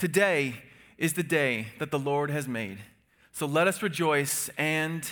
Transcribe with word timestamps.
Today 0.00 0.54
is 0.96 1.12
the 1.12 1.22
day 1.22 1.66
that 1.78 1.90
the 1.90 1.98
Lord 1.98 2.30
has 2.30 2.48
made. 2.48 2.78
So 3.32 3.44
let 3.44 3.68
us 3.68 3.82
rejoice 3.82 4.48
and 4.56 5.06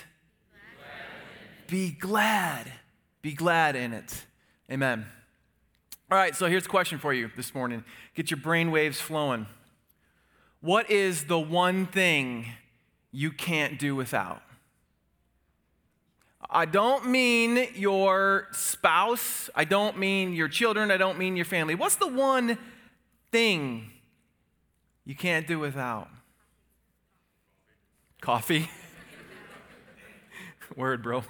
be 1.66 1.90
glad. 1.90 2.72
Be 3.20 3.34
glad 3.34 3.76
in 3.76 3.92
it. 3.92 4.24
Amen. 4.72 5.04
All 6.10 6.16
right, 6.16 6.34
so 6.34 6.46
here's 6.46 6.64
a 6.64 6.70
question 6.70 6.98
for 6.98 7.12
you 7.12 7.30
this 7.36 7.54
morning. 7.54 7.84
Get 8.14 8.30
your 8.30 8.40
brain 8.40 8.70
waves 8.70 8.98
flowing. 8.98 9.44
What 10.62 10.90
is 10.90 11.24
the 11.24 11.38
one 11.38 11.84
thing 11.84 12.46
you 13.12 13.30
can't 13.30 13.78
do 13.78 13.94
without? 13.94 14.40
I 16.48 16.64
don't 16.64 17.10
mean 17.10 17.68
your 17.74 18.46
spouse. 18.52 19.50
I 19.54 19.64
don't 19.64 19.98
mean 19.98 20.32
your 20.32 20.48
children. 20.48 20.90
I 20.90 20.96
don't 20.96 21.18
mean 21.18 21.36
your 21.36 21.44
family. 21.44 21.74
What's 21.74 21.96
the 21.96 22.08
one 22.08 22.56
thing 23.30 23.90
you 25.08 25.14
can't 25.14 25.46
do 25.46 25.58
without? 25.58 26.10
Coffee. 28.20 28.68
Word, 30.76 31.02
bro. 31.02 31.24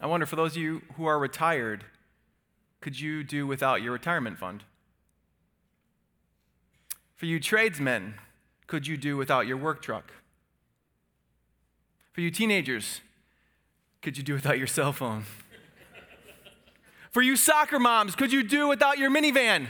I 0.00 0.06
wonder 0.06 0.24
for 0.24 0.36
those 0.36 0.52
of 0.52 0.62
you 0.62 0.80
who 0.96 1.04
are 1.04 1.18
retired, 1.18 1.84
could 2.80 2.98
you 2.98 3.22
do 3.22 3.46
without 3.46 3.82
your 3.82 3.92
retirement 3.92 4.38
fund? 4.38 4.64
For 7.16 7.26
you 7.26 7.38
tradesmen, 7.38 8.14
could 8.66 8.86
you 8.86 8.96
do 8.96 9.18
without 9.18 9.46
your 9.46 9.58
work 9.58 9.82
truck? 9.82 10.10
For 12.12 12.22
you 12.22 12.30
teenagers, 12.30 13.02
could 14.00 14.16
you 14.16 14.22
do 14.22 14.32
without 14.32 14.56
your 14.56 14.66
cell 14.66 14.94
phone? 14.94 15.26
For 17.16 17.22
you 17.22 17.34
soccer 17.36 17.78
moms, 17.78 18.14
could 18.14 18.30
you 18.30 18.42
do 18.42 18.68
without 18.68 18.98
your 18.98 19.10
minivan? 19.10 19.68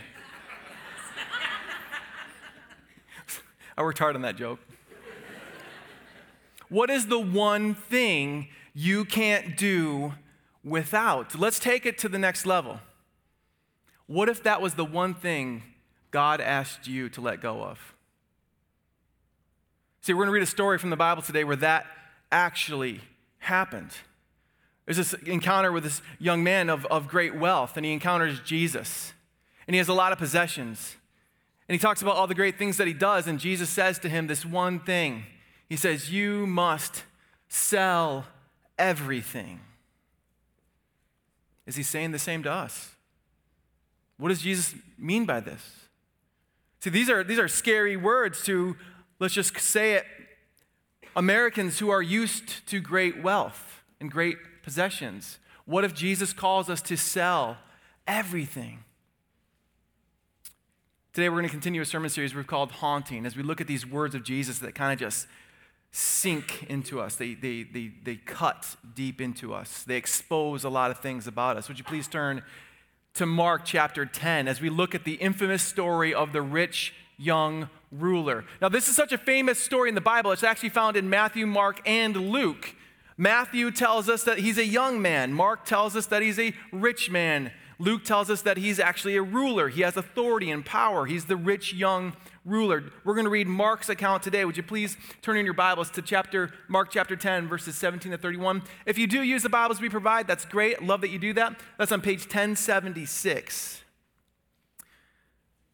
I 3.79 3.83
worked 3.83 4.01
hard 4.01 4.17
on 4.17 4.23
that 4.23 4.35
joke. 4.35 4.59
What 6.69 6.91
is 6.91 7.07
the 7.07 7.21
one 7.21 7.77
thing 7.77 8.49
you 8.75 9.05
can't 9.05 9.57
do 9.57 10.15
without? 10.65 11.39
Let's 11.39 11.61
take 11.61 11.87
it 11.87 11.99
to 11.99 12.09
the 12.09 12.19
next 12.19 12.47
level. 12.47 12.81
What 14.09 14.29
if 14.29 14.43
that 14.43 14.61
was 14.61 14.75
the 14.75 14.85
one 14.85 15.15
thing 15.15 15.63
God 16.11 16.41
asked 16.41 16.89
you 16.89 17.09
to 17.11 17.21
let 17.21 17.41
go 17.41 17.63
of? 17.63 17.95
See, 20.01 20.13
we're 20.13 20.25
going 20.25 20.31
to 20.31 20.35
read 20.35 20.43
a 20.43 20.47
story 20.47 20.79
from 20.79 20.91
the 20.91 20.97
Bible 20.97 21.23
today 21.23 21.45
where 21.45 21.55
that 21.55 21.87
actually 22.33 23.03
happened. 23.39 23.93
There's 24.87 24.97
this 24.97 25.13
encounter 25.25 25.73
with 25.73 25.83
this 25.83 26.01
young 26.19 26.43
man 26.45 26.71
of, 26.71 26.87
of 26.87 27.09
great 27.09 27.35
wealth, 27.35 27.77
and 27.77 27.85
he 27.85 27.93
encounters 27.93 28.41
Jesus. 28.41 29.13
And 29.67 29.75
he 29.75 29.79
has 29.79 29.89
a 29.89 29.93
lot 29.93 30.13
of 30.13 30.19
possessions. 30.19 30.97
And 31.69 31.75
he 31.75 31.79
talks 31.79 32.01
about 32.01 32.15
all 32.15 32.29
the 32.29 32.35
great 32.35 32.57
things 32.57 32.77
that 32.77 32.87
he 32.87 32.93
does, 32.93 33.27
and 33.27 33.41
Jesus 33.41 33.69
says 33.69 33.99
to 33.99 34.09
him 34.09 34.29
this 34.29 34.47
one 34.47 34.79
thing 34.79 35.25
He 35.69 35.77
says, 35.77 36.11
You 36.11 36.47
must 36.47 37.03
sell 37.49 38.27
everything. 38.79 39.61
Is 41.67 41.75
he 41.75 41.83
saying 41.83 42.13
the 42.13 42.19
same 42.21 42.45
to 42.45 42.51
us? 42.51 42.95
What 44.19 44.29
does 44.29 44.41
Jesus 44.41 44.75
mean 44.97 45.25
by 45.25 45.41
this? 45.41 45.89
See, 46.81 46.91
these 46.91 47.11
are, 47.11 47.25
these 47.25 47.41
are 47.41 47.49
scary 47.49 47.97
words 47.97 48.45
to, 48.45 48.77
let's 49.19 49.35
just 49.35 49.59
say 49.59 49.95
it, 49.95 50.05
Americans 51.17 51.81
who 51.81 51.91
are 51.91 52.03
used 52.03 52.65
to 52.69 52.79
great 52.79 53.21
wealth 53.21 53.83
and 54.01 54.11
great 54.11 54.37
possessions. 54.67 55.39
What 55.65 55.85
if 55.85 55.95
Jesus 55.95 56.33
calls 56.33 56.69
us 56.69 56.83
to 56.83 56.97
sell 56.97 57.57
everything? 58.05 58.81
Today, 61.13 61.29
we're 61.29 61.37
going 61.37 61.45
to 61.45 61.53
continue 61.53 61.81
a 61.81 61.85
sermon 61.85 62.11
series 62.11 62.35
we've 62.35 62.49
called 62.49 62.73
Haunting 62.73 63.25
as 63.27 63.37
we 63.37 63.45
look 63.45 63.61
at 63.61 63.69
these 63.69 63.87
words 63.87 64.17
of 64.17 64.25
Jesus 64.25 64.59
that 64.59 64.75
kind 64.75 64.93
of 64.93 64.99
just 64.99 65.29
sink 65.93 66.67
into 66.69 67.01
us. 67.01 67.15
They, 67.15 67.35
they, 67.35 67.63
they, 67.63 67.93
they 68.03 68.17
cut 68.17 68.75
deep 68.93 69.21
into 69.21 69.55
us. 69.55 69.85
They 69.85 69.97
expose 69.97 70.65
a 70.65 70.69
lot 70.69 70.91
of 70.91 70.99
things 70.99 71.29
about 71.29 71.57
us. 71.57 71.69
Would 71.69 71.79
you 71.79 71.85
please 71.85 72.09
turn 72.09 72.43
to 73.15 73.25
Mark 73.25 73.65
chapter 73.65 74.05
10 74.05 74.49
as 74.49 74.61
we 74.61 74.69
look 74.69 74.97
at 74.97 75.05
the 75.05 75.15
infamous 75.15 75.63
story 75.63 76.13
of 76.13 76.33
the 76.33 76.43
rich 76.43 76.93
young 77.17 77.71
ruler. 77.93 78.45
Now, 78.61 78.69
this 78.69 78.89
is 78.89 78.97
such 78.97 79.13
a 79.13 79.19
famous 79.19 79.61
story 79.61 79.89
in 79.89 79.95
the 79.95 80.01
Bible. 80.01 80.33
It's 80.33 80.43
actually 80.43 80.71
found 80.71 80.97
in 80.97 81.09
Matthew, 81.09 81.47
Mark, 81.47 81.81
and 81.87 82.17
Luke. 82.17 82.75
Matthew 83.19 83.71
tells 83.71 84.09
us 84.09 84.25
that 84.25 84.39
he's 84.39 84.59
a 84.59 84.67
young 84.67 85.01
man, 85.01 85.33
Mark 85.33 85.65
tells 85.65 85.97
us 85.97 86.07
that 86.07 86.23
he's 86.23 86.39
a 86.39 86.53
rich 86.73 87.11
man. 87.11 87.53
Luke 87.79 88.05
tells 88.05 88.31
us 88.31 88.43
that 88.43 88.57
he's 88.57 88.81
actually 88.81 89.17
a 89.17 89.23
ruler. 89.23 89.69
He 89.69 89.83
has 89.83 89.97
authority 89.99 90.51
and 90.51 90.65
power. 90.65 91.05
He's 91.05 91.27
the 91.27 91.37
rich 91.37 91.75
young 91.75 92.15
ruler. 92.45 92.85
We're 93.05 93.15
going 93.15 93.25
to 93.27 93.31
read 93.31 93.49
Mark's 93.49 93.91
account 93.91 94.23
today. 94.23 94.45
Would 94.45 94.57
you 94.57 94.63
please 94.63 94.97
turn 95.21 95.37
in 95.37 95.45
your 95.45 95.55
Bibles 95.55 95.91
to 95.91 96.03
chapter 96.03 96.53
Mark 96.69 96.91
chapter 96.91 97.17
10 97.17 97.49
verses 97.49 97.77
17 97.77 98.13
to 98.13 98.19
31. 98.19 98.63
If 98.87 98.97
you 98.97 99.07
do 99.07 99.23
use 99.23 99.43
the 99.43 99.51
Bibles 99.51 99.81
we 99.81 99.91
provide, 99.91 100.27
that's 100.27 100.47
great. 100.47 100.83
Love 100.83 101.03
that 101.03 101.11
you 101.11 101.19
do 101.19 101.35
that. 101.35 101.61
That's 101.77 101.93
on 101.93 102.01
page 102.01 102.21
1076. 102.21 103.83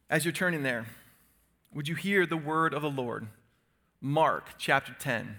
As 0.09 0.25
you're 0.25 0.31
turning 0.33 0.63
there, 0.63 0.87
would 1.73 1.87
you 1.87 1.95
hear 1.95 2.25
the 2.25 2.37
word 2.37 2.73
of 2.73 2.81
the 2.81 2.89
Lord? 2.89 3.27
Mark 4.01 4.55
chapter 4.57 4.93
10, 4.99 5.37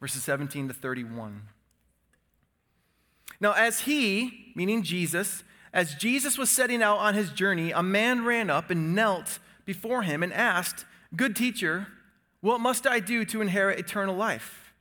verses 0.00 0.24
17 0.24 0.68
to 0.68 0.74
31. 0.74 1.42
Now, 3.40 3.52
as 3.52 3.80
he, 3.80 4.52
meaning 4.54 4.82
Jesus, 4.82 5.44
as 5.72 5.94
Jesus 5.94 6.36
was 6.36 6.50
setting 6.50 6.82
out 6.82 6.98
on 6.98 7.14
his 7.14 7.30
journey, 7.30 7.70
a 7.70 7.82
man 7.82 8.24
ran 8.24 8.50
up 8.50 8.70
and 8.70 8.94
knelt 8.94 9.38
before 9.64 10.02
him 10.02 10.22
and 10.22 10.32
asked, 10.32 10.84
Good 11.14 11.36
teacher, 11.36 11.86
what 12.40 12.60
must 12.60 12.86
I 12.86 13.00
do 13.00 13.24
to 13.26 13.40
inherit 13.40 13.78
eternal 13.78 14.16
life? 14.16 14.72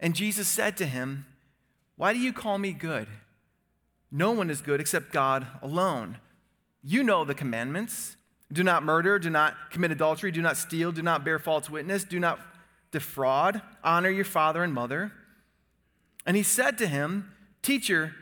And 0.00 0.14
Jesus 0.14 0.48
said 0.48 0.76
to 0.76 0.86
him, 0.86 1.26
Why 1.96 2.12
do 2.12 2.18
you 2.18 2.32
call 2.32 2.58
me 2.58 2.72
good? 2.72 3.08
No 4.10 4.32
one 4.32 4.50
is 4.50 4.60
good 4.60 4.80
except 4.80 5.12
God 5.12 5.46
alone. 5.62 6.18
You 6.82 7.02
know 7.02 7.24
the 7.24 7.34
commandments 7.34 8.16
do 8.52 8.62
not 8.62 8.82
murder, 8.82 9.18
do 9.18 9.28
not 9.28 9.54
commit 9.70 9.90
adultery, 9.90 10.30
do 10.30 10.40
not 10.40 10.56
steal, 10.56 10.90
do 10.90 11.02
not 11.02 11.24
bear 11.24 11.38
false 11.38 11.68
witness, 11.68 12.04
do 12.04 12.18
not 12.18 12.40
defraud, 12.90 13.62
honor 13.84 14.10
your 14.10 14.24
father 14.24 14.62
and 14.62 14.72
mother. 14.72 15.12
And 16.26 16.36
he 16.36 16.42
said 16.42 16.78
to 16.78 16.86
him, 16.86 17.32
Teacher, 17.62 18.14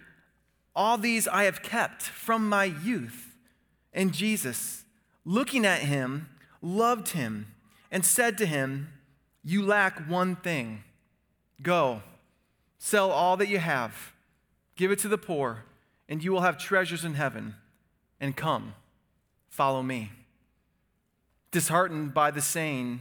all 0.75 0.99
these 0.99 1.27
I 1.27 1.45
have 1.45 1.63
kept 1.63 2.03
from 2.03 2.49
my 2.49 2.65
youth. 2.65 3.35
And 3.93 4.13
Jesus, 4.13 4.85
looking 5.25 5.65
at 5.65 5.81
him, 5.81 6.29
loved 6.61 7.09
him 7.09 7.47
and 7.91 8.05
said 8.05 8.37
to 8.39 8.47
him, 8.47 8.93
You 9.43 9.65
lack 9.65 10.09
one 10.09 10.37
thing. 10.37 10.85
Go, 11.63 12.03
sell 12.79 13.11
all 13.11 13.37
that 13.39 13.49
you 13.49 13.59
have, 13.59 14.13
give 14.77 14.91
it 14.91 14.99
to 15.01 15.09
the 15.09 15.17
poor, 15.17 15.65
and 16.09 16.23
you 16.23 16.33
will 16.33 16.43
have 16.43 16.59
treasures 16.59 17.05
in 17.05 17.15
heaven. 17.15 17.55
And 18.21 18.37
come, 18.37 18.75
follow 19.49 19.83
me. 19.83 20.13
Disheartened 21.51 22.13
by 22.13 22.31
the 22.31 22.43
saying, 22.43 23.01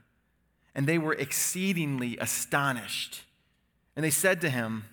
And 0.73 0.87
they 0.87 0.97
were 0.97 1.13
exceedingly 1.13 2.17
astonished. 2.17 3.23
And 3.95 4.05
they 4.05 4.09
said 4.09 4.41
to 4.41 4.49
him, 4.49 4.85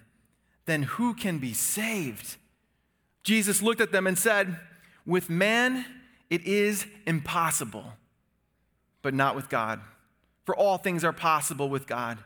Then 0.67 0.83
who 0.83 1.15
can 1.15 1.39
be 1.39 1.55
saved? 1.55 2.37
Jesus 3.23 3.63
looked 3.63 3.81
at 3.81 3.93
them 3.93 4.07
and 4.07 4.19
said, 4.19 4.59
With 5.07 5.31
man 5.31 5.85
it 6.31 6.43
is 6.45 6.87
impossible, 7.07 7.95
but 9.03 9.15
not 9.15 9.37
with 9.37 9.49
God. 9.49 9.81
For 10.45 10.57
all 10.57 10.79
things 10.79 11.05
are 11.05 11.13
possible 11.13 11.69
with 11.69 11.87
God. 11.87 12.19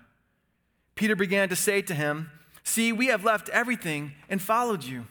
Peter 0.95 1.17
began 1.17 1.49
to 1.49 1.57
say 1.57 1.83
to 1.83 1.95
him, 1.95 2.31
See, 2.65 2.93
we 2.93 3.07
have 3.09 3.25
left 3.25 3.49
everything 3.49 4.13
and 4.29 4.41
followed 4.41 4.85
you. 4.85 5.07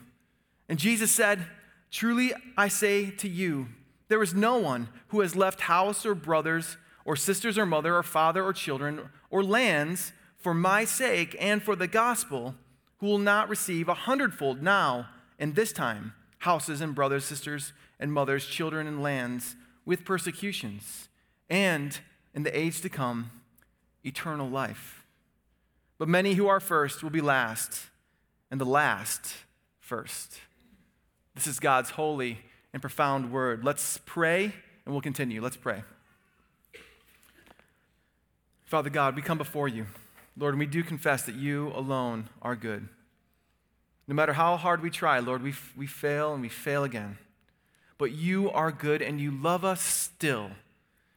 And 0.69 0.79
Jesus 0.79 1.11
said, 1.11 1.45
Truly 1.91 2.33
I 2.55 2.69
say 2.69 3.11
to 3.11 3.27
you, 3.27 3.67
there 4.07 4.23
is 4.23 4.33
no 4.33 4.57
one 4.57 4.87
who 5.09 5.19
has 5.21 5.35
left 5.35 5.61
house 5.61 6.05
or 6.05 6.15
brothers 6.15 6.77
or 7.05 7.15
sisters 7.15 7.57
or 7.57 7.65
mother 7.65 7.95
or 7.95 8.03
father 8.03 8.43
or 8.43 8.53
children 8.53 9.09
or 9.29 9.43
lands 9.43 10.13
for 10.37 10.53
my 10.53 10.85
sake 10.85 11.35
and 11.39 11.61
for 11.61 11.75
the 11.75 11.87
gospel 11.87 12.55
who 12.97 13.07
will 13.07 13.17
not 13.17 13.49
receive 13.49 13.87
a 13.87 13.93
hundredfold 13.93 14.61
now 14.61 15.07
and 15.39 15.55
this 15.55 15.73
time 15.73 16.13
houses 16.39 16.81
and 16.81 16.95
brothers, 16.95 17.23
sisters, 17.23 17.71
and 17.99 18.11
mothers, 18.11 18.45
children 18.47 18.87
and 18.87 19.01
lands 19.01 19.55
with 19.85 20.03
persecutions, 20.03 21.07
and 21.49 21.99
in 22.33 22.41
the 22.41 22.57
age 22.57 22.81
to 22.81 22.89
come, 22.89 23.29
eternal 24.03 24.49
life. 24.49 25.05
But 25.99 26.07
many 26.07 26.33
who 26.33 26.47
are 26.47 26.59
first 26.59 27.03
will 27.03 27.11
be 27.11 27.21
last, 27.21 27.89
and 28.49 28.59
the 28.59 28.65
last 28.65 29.35
first. 29.79 30.39
This 31.35 31.45
is 31.45 31.59
God's 31.59 31.91
holy 31.91 32.39
and 32.73 32.81
profound 32.81 33.31
word. 33.31 33.63
Let's 33.63 33.99
pray, 34.05 34.45
and 34.45 34.93
we'll 34.93 35.01
continue. 35.01 35.41
Let's 35.43 35.57
pray. 35.57 35.83
Father 38.71 38.89
God, 38.89 39.17
we 39.17 39.21
come 39.21 39.37
before 39.37 39.67
you. 39.67 39.85
Lord, 40.37 40.53
and 40.53 40.59
we 40.59 40.65
do 40.65 40.81
confess 40.81 41.23
that 41.23 41.35
you 41.35 41.73
alone 41.75 42.29
are 42.41 42.55
good. 42.55 42.87
No 44.07 44.15
matter 44.15 44.31
how 44.31 44.55
hard 44.55 44.81
we 44.81 44.89
try, 44.89 45.19
Lord, 45.19 45.43
we, 45.43 45.53
we 45.75 45.87
fail 45.87 46.31
and 46.31 46.41
we 46.41 46.47
fail 46.47 46.85
again. 46.85 47.17
But 47.97 48.13
you 48.13 48.49
are 48.49 48.71
good 48.71 49.01
and 49.01 49.19
you 49.19 49.29
love 49.29 49.65
us 49.65 49.81
still. 49.81 50.51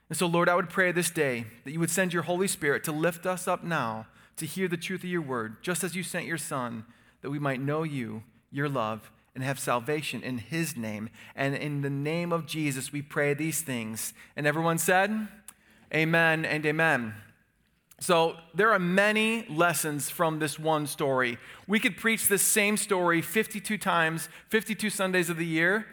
And 0.09 0.19
so, 0.19 0.27
Lord, 0.27 0.49
I 0.49 0.56
would 0.56 0.69
pray 0.69 0.91
this 0.91 1.11
day 1.11 1.45
that 1.62 1.71
you 1.71 1.79
would 1.79 1.93
send 1.93 2.12
your 2.12 2.25
Holy 2.25 2.49
Spirit 2.49 2.83
to 2.85 2.93
lift 2.93 3.25
us 3.25 3.47
up 3.47 3.62
now 3.62 4.09
to 4.37 4.47
hear 4.47 4.67
the 4.67 4.77
truth 4.77 5.05
of 5.05 5.11
your 5.11 5.23
word, 5.23 5.62
just 5.62 5.85
as 5.85 5.95
you 5.95 6.03
sent 6.03 6.27
your 6.27 6.39
Son, 6.39 6.85
that 7.23 7.31
we 7.31 7.39
might 7.39 7.61
know 7.61 7.85
you, 7.85 8.25
your 8.50 8.69
love, 8.69 9.12
and 9.33 9.45
have 9.45 9.61
salvation 9.61 10.25
in 10.25 10.39
his 10.39 10.77
name. 10.77 11.09
And 11.37 11.55
in 11.55 11.83
the 11.83 11.91
name 11.91 12.33
of 12.33 12.47
Jesus, 12.47 12.91
we 12.91 13.00
pray 13.00 13.33
these 13.33 13.61
things. 13.61 14.12
And 14.35 14.45
everyone 14.45 14.79
said, 14.79 15.29
Amen 15.95 16.45
and 16.45 16.67
amen. 16.67 17.15
So, 18.00 18.37
there 18.52 18.73
are 18.73 18.79
many 18.79 19.46
lessons 19.49 20.11
from 20.11 20.38
this 20.38 20.58
one 20.58 20.87
story. 20.87 21.38
We 21.67 21.79
could 21.79 21.96
preach 21.96 22.29
this 22.29 22.43
same 22.43 22.76
story 22.76 23.23
52 23.23 23.79
times, 23.79 24.29
52 24.50 24.91
Sundays 24.91 25.31
of 25.31 25.37
the 25.37 25.46
year, 25.46 25.87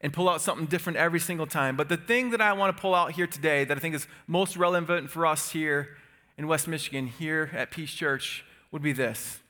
and 0.00 0.12
pull 0.12 0.28
out 0.28 0.40
something 0.40 0.66
different 0.66 0.98
every 0.98 1.18
single 1.18 1.46
time. 1.46 1.76
But 1.76 1.88
the 1.88 1.96
thing 1.96 2.30
that 2.30 2.40
I 2.40 2.52
want 2.52 2.76
to 2.76 2.80
pull 2.80 2.94
out 2.94 3.12
here 3.12 3.26
today 3.26 3.64
that 3.64 3.76
I 3.76 3.80
think 3.80 3.94
is 3.94 4.06
most 4.26 4.56
relevant 4.56 5.10
for 5.10 5.26
us 5.26 5.50
here 5.50 5.96
in 6.36 6.46
West 6.46 6.68
Michigan, 6.68 7.06
here 7.06 7.50
at 7.54 7.70
Peace 7.70 7.92
Church, 7.92 8.44
would 8.70 8.82
be 8.82 8.92
this 8.92 9.40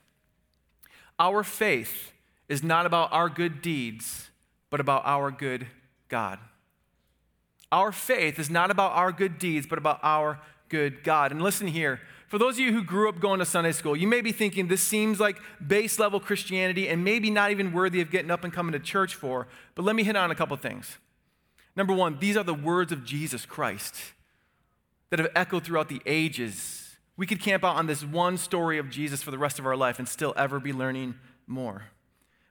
Our 1.19 1.43
faith 1.43 2.13
is 2.47 2.63
not 2.63 2.85
about 2.85 3.11
our 3.11 3.29
good 3.29 3.61
deeds, 3.61 4.29
but 4.69 4.79
about 4.79 5.03
our 5.05 5.31
good 5.31 5.67
God. 6.07 6.39
Our 7.71 7.91
faith 7.91 8.39
is 8.39 8.49
not 8.49 8.71
about 8.71 8.93
our 8.93 9.11
good 9.11 9.37
deeds, 9.37 9.67
but 9.67 9.77
about 9.77 9.99
our 10.01 10.39
good 10.69 11.03
God. 11.03 11.31
And 11.31 11.41
listen 11.41 11.67
here, 11.67 11.99
for 12.27 12.37
those 12.37 12.55
of 12.55 12.59
you 12.59 12.73
who 12.73 12.83
grew 12.83 13.07
up 13.07 13.19
going 13.19 13.39
to 13.39 13.45
Sunday 13.45 13.71
school, 13.71 13.95
you 13.95 14.07
may 14.07 14.21
be 14.21 14.31
thinking 14.31 14.67
this 14.67 14.83
seems 14.83 15.19
like 15.19 15.39
base 15.65 15.97
level 15.97 16.19
Christianity 16.19 16.89
and 16.89 17.03
maybe 17.03 17.29
not 17.29 17.51
even 17.51 17.71
worthy 17.71 18.01
of 18.01 18.11
getting 18.11 18.31
up 18.31 18.43
and 18.43 18.51
coming 18.51 18.73
to 18.73 18.79
church 18.79 19.15
for. 19.15 19.47
But 19.75 19.85
let 19.85 19.95
me 19.95 20.03
hit 20.03 20.15
on 20.15 20.29
a 20.29 20.35
couple 20.35 20.57
things. 20.57 20.97
Number 21.75 21.93
one, 21.93 22.19
these 22.19 22.35
are 22.35 22.43
the 22.43 22.53
words 22.53 22.91
of 22.91 23.05
Jesus 23.05 23.45
Christ 23.45 23.95
that 25.09 25.19
have 25.19 25.31
echoed 25.35 25.63
throughout 25.63 25.87
the 25.87 26.01
ages. 26.05 26.97
We 27.15 27.25
could 27.25 27.39
camp 27.39 27.63
out 27.63 27.77
on 27.77 27.87
this 27.87 28.03
one 28.03 28.37
story 28.37 28.77
of 28.77 28.89
Jesus 28.89 29.23
for 29.23 29.31
the 29.31 29.37
rest 29.37 29.57
of 29.57 29.65
our 29.65 29.77
life 29.77 29.99
and 29.99 30.07
still 30.07 30.33
ever 30.35 30.59
be 30.59 30.73
learning 30.73 31.15
more. 31.45 31.85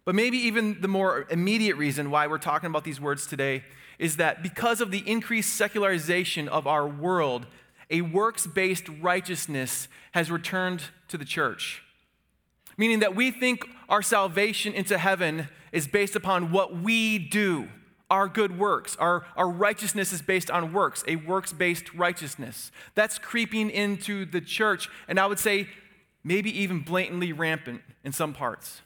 But 0.07 0.15
maybe 0.15 0.39
even 0.39 0.81
the 0.81 0.89
more 0.89 1.27
immediate 1.31 1.77
reason 1.77 2.11
why 2.11 2.29
we're 2.29 2.39
talking 2.39 2.69
about 2.69 2.85
these 2.85 3.01
words 3.01 3.27
today 3.27 3.65
is 3.99 4.17
that 4.17 4.43
because 4.43 4.81
of 4.81 4.91
the 4.91 5.03
increased 5.09 5.55
secularization 5.55 6.49
of 6.49 6.67
our 6.67 6.87
world, 6.87 7.47
a 7.91 8.01
works 8.03 8.47
based 8.47 8.89
righteousness 9.01 9.89
has 10.13 10.31
returned 10.31 10.85
to 11.09 11.19
the 11.19 11.25
church. 11.25 11.83
Meaning 12.77 13.01
that 13.01 13.15
we 13.15 13.31
think 13.31 13.67
our 13.89 14.03
salvation 14.03 14.75
into 14.75 14.99
heaven 14.99 15.49
is 15.73 15.87
based 15.87 16.17
upon 16.17 16.51
what 16.53 16.77
we 16.77 17.19
do, 17.19 17.69
our 18.11 18.29
good 18.29 18.59
works. 18.59 18.97
Our, 18.97 19.27
our 19.37 19.49
righteousness 19.49 20.13
is 20.13 20.23
based 20.23 20.51
on 20.51 20.73
works, 20.73 21.05
a 21.09 21.17
works 21.17 21.53
based 21.53 21.93
righteousness. 21.95 22.71
That's 22.95 23.19
creeping 23.19 23.71
into 23.71 24.25
the 24.27 24.41
church, 24.41 24.89
and 25.09 25.19
I 25.19 25.27
would 25.27 25.39
say 25.39 25.69
maybe 26.23 26.57
even 26.61 26.81
blatantly 26.81 27.33
rampant 27.33 27.83
in 28.05 28.13
some 28.13 28.33
parts. 28.33 28.83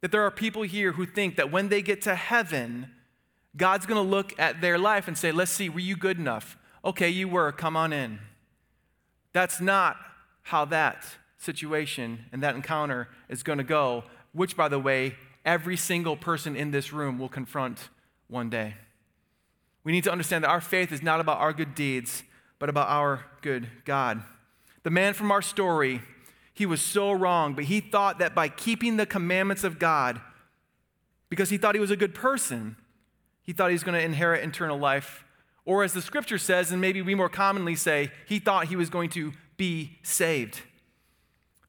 That 0.00 0.10
there 0.10 0.24
are 0.24 0.30
people 0.30 0.62
here 0.62 0.92
who 0.92 1.06
think 1.06 1.36
that 1.36 1.52
when 1.52 1.68
they 1.68 1.82
get 1.82 2.02
to 2.02 2.14
heaven, 2.14 2.90
God's 3.56 3.86
gonna 3.86 4.02
look 4.02 4.38
at 4.38 4.60
their 4.60 4.78
life 4.78 5.06
and 5.06 5.16
say, 5.16 5.32
Let's 5.32 5.52
see, 5.52 5.68
were 5.68 5.80
you 5.80 5.96
good 5.96 6.18
enough? 6.18 6.56
Okay, 6.84 7.08
you 7.08 7.28
were, 7.28 7.52
come 7.52 7.76
on 7.76 7.92
in. 7.92 8.18
That's 9.32 9.60
not 9.60 9.96
how 10.42 10.64
that 10.66 11.04
situation 11.38 12.26
and 12.32 12.42
that 12.42 12.54
encounter 12.54 13.08
is 13.28 13.42
going 13.42 13.58
to 13.58 13.64
go, 13.64 14.04
which, 14.32 14.56
by 14.56 14.68
the 14.68 14.78
way, 14.78 15.16
every 15.44 15.76
single 15.76 16.16
person 16.16 16.56
in 16.56 16.70
this 16.70 16.92
room 16.92 17.18
will 17.18 17.28
confront 17.28 17.88
one 18.28 18.50
day. 18.50 18.74
We 19.84 19.92
need 19.92 20.04
to 20.04 20.12
understand 20.12 20.44
that 20.44 20.50
our 20.50 20.60
faith 20.60 20.92
is 20.92 21.02
not 21.02 21.20
about 21.20 21.38
our 21.38 21.52
good 21.52 21.74
deeds, 21.74 22.22
but 22.58 22.68
about 22.68 22.88
our 22.88 23.24
good 23.40 23.68
God. 23.84 24.22
The 24.82 24.90
man 24.90 25.14
from 25.14 25.30
our 25.30 25.42
story, 25.42 26.02
he 26.54 26.66
was 26.66 26.80
so 26.80 27.12
wrong, 27.12 27.54
but 27.54 27.64
he 27.64 27.80
thought 27.80 28.18
that 28.18 28.34
by 28.34 28.48
keeping 28.48 28.96
the 28.96 29.06
commandments 29.06 29.64
of 29.64 29.78
God, 29.78 30.20
because 31.28 31.50
he 31.50 31.56
thought 31.56 31.74
he 31.74 31.80
was 31.80 31.90
a 31.90 31.96
good 31.96 32.14
person, 32.14 32.76
he 33.42 33.52
thought 33.52 33.70
he 33.70 33.74
was 33.74 33.82
going 33.84 33.98
to 33.98 34.04
inherit 34.04 34.44
eternal 34.44 34.78
life 34.78 35.24
or, 35.64 35.84
as 35.84 35.92
the 35.92 36.02
scripture 36.02 36.38
says, 36.38 36.72
and 36.72 36.80
maybe 36.80 37.02
we 37.02 37.14
more 37.14 37.28
commonly 37.28 37.76
say, 37.76 38.10
he 38.26 38.38
thought 38.38 38.66
he 38.66 38.76
was 38.76 38.90
going 38.90 39.10
to 39.10 39.32
be 39.56 39.98
saved. 40.02 40.60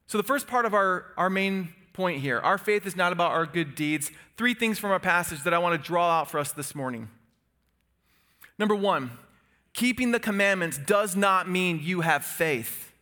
So, 0.06 0.18
the 0.18 0.24
first 0.24 0.46
part 0.48 0.66
of 0.66 0.74
our, 0.74 1.06
our 1.16 1.30
main 1.30 1.72
point 1.92 2.20
here 2.20 2.40
our 2.40 2.58
faith 2.58 2.86
is 2.86 2.96
not 2.96 3.12
about 3.12 3.30
our 3.30 3.46
good 3.46 3.74
deeds. 3.74 4.10
Three 4.36 4.52
things 4.52 4.78
from 4.78 4.90
our 4.90 5.00
passage 5.00 5.44
that 5.44 5.54
I 5.54 5.58
want 5.58 5.80
to 5.80 5.86
draw 5.86 6.20
out 6.20 6.30
for 6.30 6.38
us 6.38 6.52
this 6.52 6.74
morning. 6.74 7.08
Number 8.58 8.74
one, 8.74 9.12
keeping 9.72 10.10
the 10.10 10.20
commandments 10.20 10.76
does 10.76 11.16
not 11.16 11.48
mean 11.48 11.80
you 11.82 12.02
have 12.02 12.24
faith. 12.24 12.92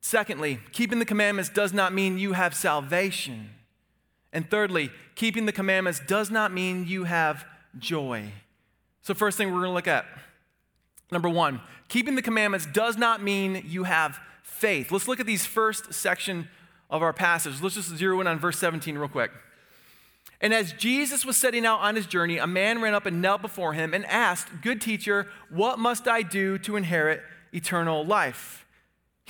Secondly, 0.00 0.58
keeping 0.72 0.98
the 0.98 1.04
commandments 1.04 1.48
does 1.48 1.72
not 1.72 1.94
mean 1.94 2.18
you 2.18 2.32
have 2.32 2.54
salvation. 2.54 3.50
And 4.32 4.50
thirdly, 4.50 4.90
keeping 5.14 5.46
the 5.46 5.52
commandments 5.52 6.00
does 6.00 6.30
not 6.30 6.52
mean 6.52 6.86
you 6.86 7.04
have 7.04 7.44
joy. 7.78 8.32
So, 9.02 9.14
first 9.14 9.36
thing 9.36 9.48
we're 9.48 9.60
going 9.60 9.70
to 9.70 9.74
look 9.74 9.88
at 9.88 10.06
number 11.10 11.28
one, 11.28 11.60
keeping 11.88 12.14
the 12.14 12.22
commandments 12.22 12.66
does 12.66 12.96
not 12.96 13.22
mean 13.22 13.62
you 13.66 13.84
have 13.84 14.18
faith. 14.42 14.92
Let's 14.92 15.08
look 15.08 15.20
at 15.20 15.26
these 15.26 15.44
first 15.44 15.92
section 15.92 16.48
of 16.88 17.02
our 17.02 17.12
passage. 17.12 17.60
Let's 17.60 17.74
just 17.74 17.96
zero 17.96 18.20
in 18.20 18.26
on 18.26 18.38
verse 18.38 18.58
17 18.58 18.96
real 18.96 19.08
quick. 19.08 19.32
And 20.40 20.52
as 20.52 20.72
Jesus 20.72 21.24
was 21.24 21.36
setting 21.36 21.64
out 21.64 21.80
on 21.80 21.96
his 21.96 22.06
journey, 22.06 22.38
a 22.38 22.46
man 22.46 22.80
ran 22.80 22.94
up 22.94 23.06
and 23.06 23.22
knelt 23.22 23.42
before 23.42 23.74
him 23.74 23.94
and 23.94 24.04
asked, 24.06 24.48
Good 24.60 24.80
teacher, 24.80 25.28
what 25.50 25.78
must 25.78 26.08
I 26.08 26.22
do 26.22 26.58
to 26.58 26.76
inherit 26.76 27.22
eternal 27.52 28.04
life? 28.04 28.61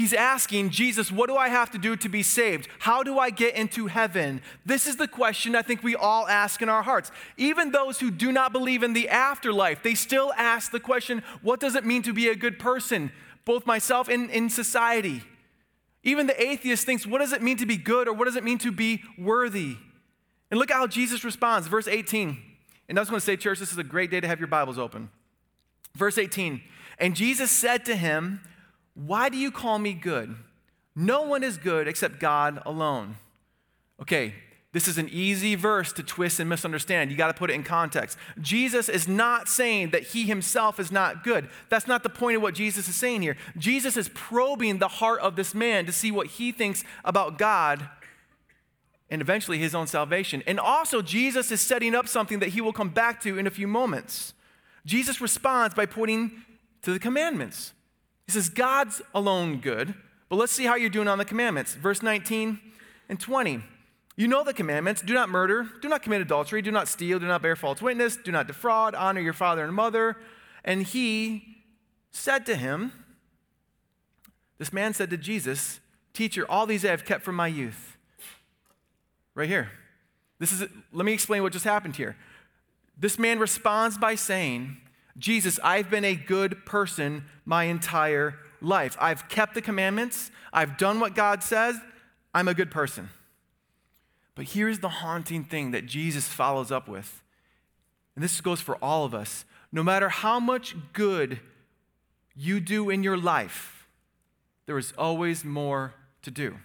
He's 0.03 0.13
asking 0.13 0.71
Jesus, 0.71 1.13
What 1.13 1.29
do 1.29 1.37
I 1.37 1.49
have 1.49 1.71
to 1.71 1.79
do 1.79 1.95
to 1.95 2.09
be 2.09 2.25
saved? 2.25 2.67
How 2.81 3.05
do 3.05 3.21
I 3.21 3.31
get 3.31 3.55
into 3.55 3.87
heaven? 3.87 4.43
This 4.67 4.89
is 4.89 4.97
the 4.97 5.07
question 5.07 5.55
I 5.55 5.63
think 5.63 5.85
we 5.85 5.95
all 5.95 6.27
ask 6.27 6.61
in 6.61 6.69
our 6.69 6.83
hearts. 6.83 7.13
Even 7.37 7.71
those 7.71 8.01
who 8.01 8.11
do 8.11 8.33
not 8.33 8.53
believe 8.53 8.83
in 8.83 8.95
the 8.95 9.09
afterlife, 9.09 9.85
they 9.85 9.95
still 9.95 10.33
ask 10.37 10.73
the 10.73 10.81
question, 10.81 11.23
What 11.41 11.61
does 11.61 11.77
it 11.77 11.87
mean 11.87 12.03
to 12.03 12.13
be 12.13 12.27
a 12.27 12.35
good 12.35 12.59
person? 12.59 13.13
Both 13.45 13.65
myself 13.65 14.09
and 14.09 14.29
in 14.29 14.51
society. 14.51 15.23
Even 16.03 16.27
the 16.27 16.43
atheist 16.43 16.85
thinks, 16.85 17.07
What 17.07 17.21
does 17.21 17.33
it 17.33 17.41
mean 17.41 17.59
to 17.59 17.67
be 17.67 17.77
good 17.77 18.09
or 18.09 18.13
what 18.13 18.25
does 18.25 18.35
it 18.35 18.43
mean 18.43 18.59
to 18.59 18.73
be 18.73 19.05
worthy? 19.17 19.77
And 20.51 20.59
look 20.59 20.73
how 20.73 20.89
Jesus 20.89 21.23
responds, 21.23 21.69
verse 21.69 21.87
18. 21.87 22.43
And 22.89 22.99
I 22.99 23.01
was 23.01 23.09
going 23.09 23.21
to 23.21 23.25
say, 23.25 23.37
church, 23.37 23.61
this 23.61 23.71
is 23.71 23.79
a 23.79 23.85
great 23.85 24.11
day 24.11 24.19
to 24.19 24.27
have 24.27 24.41
your 24.41 24.49
Bibles 24.49 24.79
open. 24.79 25.11
Verse 25.95 26.19
18. 26.19 26.61
And 26.99 27.15
Jesus 27.15 27.53
said 27.53 27.85
to 27.85 27.95
him, 27.95 28.41
why 28.95 29.29
do 29.29 29.37
you 29.37 29.51
call 29.51 29.79
me 29.79 29.95
good? 29.95 30.37
No 30.95 31.23
one 31.23 31.43
is 31.43 31.57
good 31.57 31.89
except 31.89 32.21
God 32.21 32.63
alone. 32.67 33.17
Okay, 34.01 34.35
this 34.73 34.89
is 34.89 34.97
an 34.97 35.09
easy 35.11 35.55
verse 35.55 35.93
to 35.95 36.03
twist 36.03 36.41
and 36.41 36.49
misunderstand. 36.49 37.11
You 37.11 37.17
got 37.17 37.29
to 37.29 37.35
put 37.35 37.51
it 37.51 37.55
in 37.55 37.63
context. 37.63 38.17
Jesus 38.41 38.89
is 38.89 39.07
not 39.07 39.49
saying 39.49 39.91
that 39.91 40.03
he 40.03 40.25
himself 40.25 40.81
is 40.81 40.91
not 40.91 41.25
good. 41.25 41.49
That's 41.69 41.87
not 41.87 42.03
the 42.03 42.09
point 42.09 42.37
of 42.37 42.43
what 42.43 42.55
Jesus 42.55 42.89
is 42.89 42.97
saying 42.97 43.23
here. 43.23 43.37
Jesus 43.57 43.99
is 43.99 44.09
probing 44.15 44.79
the 44.79 44.89
heart 44.89 45.21
of 45.21 45.37
this 45.37 45.55
man 45.55 45.85
to 45.87 45.93
see 45.93 46.11
what 46.11 46.27
he 46.27 46.53
thinks 46.53 46.85
about 47.05 47.39
God 47.39 47.89
and 49.11 49.21
eventually 49.21 49.59
his 49.59 49.75
own 49.75 49.87
salvation. 49.87 50.43
And 50.47 50.59
also, 50.59 51.03
Jesus 51.03 51.53
is 51.53 51.61
setting 51.61 51.95
up 51.95 52.09
something 52.09 52.39
that 52.39 52.51
he 52.51 52.63
will 52.63 52.73
come 52.73 52.89
back 52.89 53.21
to 53.23 53.39
in 53.39 53.47
a 53.47 53.51
few 53.51 53.69
moments. 53.69 54.33
Jesus 54.87 55.21
responds 55.21 55.75
by 55.75 55.85
pointing 55.85 56.43
to 56.81 56.93
the 56.93 56.99
commandments. 56.99 57.75
He 58.33 58.41
says, 58.41 58.49
God's 58.49 59.03
alone 59.15 59.59
good, 59.59 59.95
but 60.31 60.37
let's 60.37 60.53
see 60.53 60.65
how 60.65 60.75
you're 60.75 60.89
doing 60.89 61.07
on 61.07 61.19
the 61.19 61.25
commandments. 61.25 61.75
Verse 61.75 62.03
19 62.03 62.59
and 63.11 63.21
20. 63.21 63.63
You 64.17 64.27
know 64.27 64.43
the 64.43 64.55
commandments 64.55 65.03
do 65.03 65.13
not 65.13 65.29
murder, 65.29 65.69
do 65.83 65.89
not 65.89 66.03
commit 66.03 66.23
adultery, 66.23 66.63
do 66.63 66.71
not 66.71 66.89
steal, 66.89 67.19
do 67.19 67.27
not 67.27 67.43
bear 67.43 67.57
false 67.57 67.83
witness, 67.83 68.17
do 68.17 68.33
not 68.33 68.47
defraud, 68.47 68.95
honor 68.95 69.21
your 69.21 69.35
father 69.35 69.65
and 69.65 69.75
mother. 69.75 70.17
And 70.65 70.83
he 70.83 71.57
said 72.11 72.47
to 72.47 72.57
him, 72.57 72.93
This 74.57 74.73
man 74.73 74.95
said 74.95 75.11
to 75.11 75.19
Jesus, 75.19 75.81
Teacher, 76.15 76.47
all 76.51 76.65
these 76.65 76.87
I 76.87 76.89
have 76.89 77.05
kept 77.05 77.25
from 77.25 77.35
my 77.35 77.49
youth. 77.49 77.99
Right 79.35 79.49
here. 79.49 79.71
This 80.39 80.53
is, 80.53 80.65
let 80.93 81.05
me 81.05 81.13
explain 81.13 81.43
what 81.43 81.53
just 81.53 81.67
happened 81.67 81.97
here. 81.97 82.17
This 82.99 83.19
man 83.19 83.39
responds 83.39 83.99
by 83.99 84.15
saying, 84.15 84.79
Jesus, 85.19 85.59
I've 85.63 85.91
been 85.91 86.05
a 86.05 86.15
good 86.15 86.65
person 86.65 87.25
my 87.45 87.65
entire 87.65 88.39
life. 88.61 88.97
I've 89.01 89.29
kept 89.29 89.55
the 89.55 89.63
commandments, 89.63 90.31
I've 90.53 90.79
done 90.79 91.01
what 91.01 91.15
God 91.15 91.43
says, 91.43 91.77
I'm 92.35 92.49
a 92.49 92.55
good 92.55 92.71
person. 92.71 93.11
But 94.35 94.47
here's 94.47 94.79
the 94.79 94.89
haunting 94.89 95.45
thing 95.45 95.73
that 95.73 95.87
Jesus 95.87 96.27
follows 96.27 96.73
up 96.73 96.89
with. 96.89 97.23
And 98.15 98.25
this 98.25 98.41
goes 98.41 98.61
for 98.61 98.77
all 98.77 99.05
of 99.05 99.15
us. 99.15 99.45
No 99.71 99.83
matter 99.83 100.09
how 100.09 100.41
much 100.41 100.75
good 100.93 101.41
you 102.35 102.61
do 102.61 102.91
in 102.91 103.03
your 103.03 103.17
life, 103.17 103.87
there 104.67 104.79
is 104.79 104.93
always 104.97 105.45
more 105.45 105.95
to 106.23 106.31
do. 106.31 106.57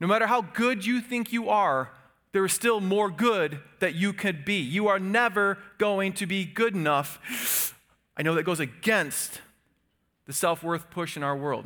No 0.00 0.06
matter 0.06 0.26
how 0.26 0.42
good 0.42 0.84
you 0.84 1.00
think 1.00 1.32
you 1.32 1.48
are, 1.48 1.90
there 2.36 2.44
is 2.44 2.52
still 2.52 2.82
more 2.82 3.10
good 3.10 3.60
that 3.78 3.94
you 3.94 4.12
could 4.12 4.44
be. 4.44 4.60
You 4.60 4.88
are 4.88 4.98
never 4.98 5.56
going 5.78 6.12
to 6.12 6.26
be 6.26 6.44
good 6.44 6.74
enough. 6.74 7.72
I 8.14 8.20
know 8.20 8.34
that 8.34 8.42
goes 8.42 8.60
against 8.60 9.40
the 10.26 10.34
self 10.34 10.62
worth 10.62 10.90
push 10.90 11.16
in 11.16 11.22
our 11.22 11.34
world. 11.34 11.64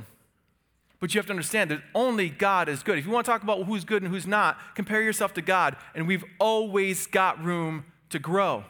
But 1.01 1.13
you 1.13 1.19
have 1.19 1.27
to 1.27 1.33
understand 1.33 1.73
that 1.73 1.83
only 1.93 2.29
God 2.29 2.69
is 2.69 2.85
good. 2.85 2.99
If 2.99 3.05
you 3.05 3.11
want 3.11 3.27
to 3.27 3.33
talk 3.33 3.43
about 3.43 3.65
who's 3.65 3.85
good 3.85 4.05
and 4.05 4.13
who's 4.13 4.29
not, 4.29 4.61
compare 4.77 5.03
yourself 5.03 5.35
to 5.35 5.43
God, 5.43 5.75
and 5.93 6.07
we've 6.07 6.23
always 6.39 7.09
got 7.09 7.43
room 7.43 7.85
to 8.11 8.21
grow. 8.21 8.63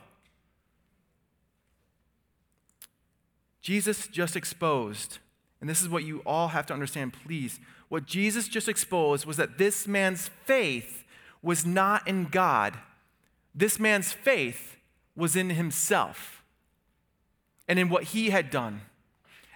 Jesus 3.61 4.07
just 4.07 4.37
exposed, 4.37 5.19
and 5.61 5.69
this 5.69 5.83
is 5.83 5.90
what 5.90 6.04
you 6.04 6.23
all 6.25 6.49
have 6.49 6.64
to 6.64 6.73
understand, 6.73 7.12
please. 7.12 7.61
What 7.90 8.07
Jesus 8.07 8.49
just 8.49 8.71
exposed 8.71 9.26
was 9.26 9.37
that 9.37 9.59
this 9.59 9.87
man's 9.87 10.30
faith 10.47 11.00
was 11.42 11.64
not 11.64 12.06
in 12.06 12.26
God, 12.26 12.78
this 13.54 13.78
man's 13.78 14.12
faith 14.12 14.76
was 15.16 15.37
in 15.37 15.50
himself 15.50 16.42
and 17.68 17.78
in 17.78 17.88
what 17.88 18.04
he 18.04 18.30
had 18.30 18.50
done. 18.50 18.82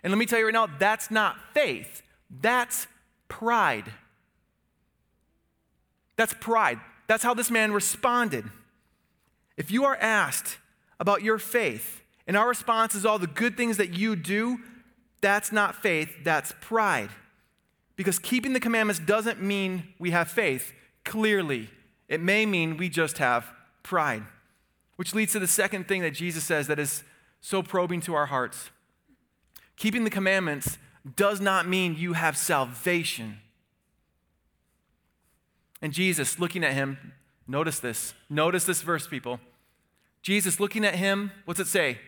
And 0.03 0.11
let 0.11 0.19
me 0.19 0.27
tell 0.27 0.39
you 0.39 0.45
right 0.47 0.55
now, 0.55 0.67
that's 0.67 1.11
not 1.11 1.37
faith. 1.53 2.03
That's 2.31 2.87
pride. 3.29 3.93
That's 6.17 6.35
pride. 6.35 6.81
That's 7.07 7.23
how 7.23 7.35
this 7.35 7.51
man 7.51 7.73
responded. 7.73 8.45
If 9.57 9.71
you 9.71 9.85
are 9.85 9.97
asked 9.97 10.59
about 11.01 11.23
your 11.23 11.39
faith, 11.39 12.03
and 12.27 12.37
our 12.37 12.49
response 12.49 12.95
is 12.95 13.05
all 13.05 13.19
the 13.19 13.27
good 13.27 13.57
things 13.57 13.77
that 13.77 13.95
you 13.95 14.17
do, 14.17 14.59
that's 15.21 15.53
not 15.53 15.75
faith, 15.75 16.11
that's 16.23 16.55
pride. 16.61 17.11
Because 17.97 18.19
keeping 18.19 18.53
the 18.53 18.61
commandments 18.61 19.01
doesn't 19.01 19.41
mean 19.41 19.95
we 19.99 20.11
have 20.11 20.31
faith, 20.31 20.73
clearly. 21.05 21.71
It 22.09 22.21
may 22.21 22.47
mean 22.47 22.77
we 22.77 22.89
just 22.89 23.19
have 23.19 23.47
pride. 23.83 24.25
Which 24.97 25.15
leads 25.15 25.33
to 25.33 25.39
the 25.39 25.47
second 25.47 25.89
thing 25.89 26.03
that 26.03 26.13
Jesus 26.13 26.45
says 26.45 26.67
that 26.69 26.79
is 26.79 27.03
so 27.41 27.63
probing 27.63 28.01
to 28.03 28.15
our 28.15 28.27
hearts. 28.27 28.71
Keeping 29.77 30.05
the 30.05 30.11
commandments 30.11 30.79
does 31.17 31.41
not 31.41 31.69
mean 31.69 31.97
you 31.97 32.13
have 32.15 32.37
salvation. 32.37 33.39
And 35.83 35.93
Jesus, 35.93 36.39
looking 36.39 36.65
at 36.65 36.73
him, 36.73 37.13
notice 37.47 37.79
this. 37.81 38.15
Notice 38.31 38.65
this 38.65 38.81
verse, 38.83 39.07
people. 39.07 39.41
Jesus, 40.23 40.59
looking 40.59 40.85
at 40.85 40.95
him, 40.95 41.33
what's 41.45 41.61
it 41.61 41.67
say? 41.67 41.99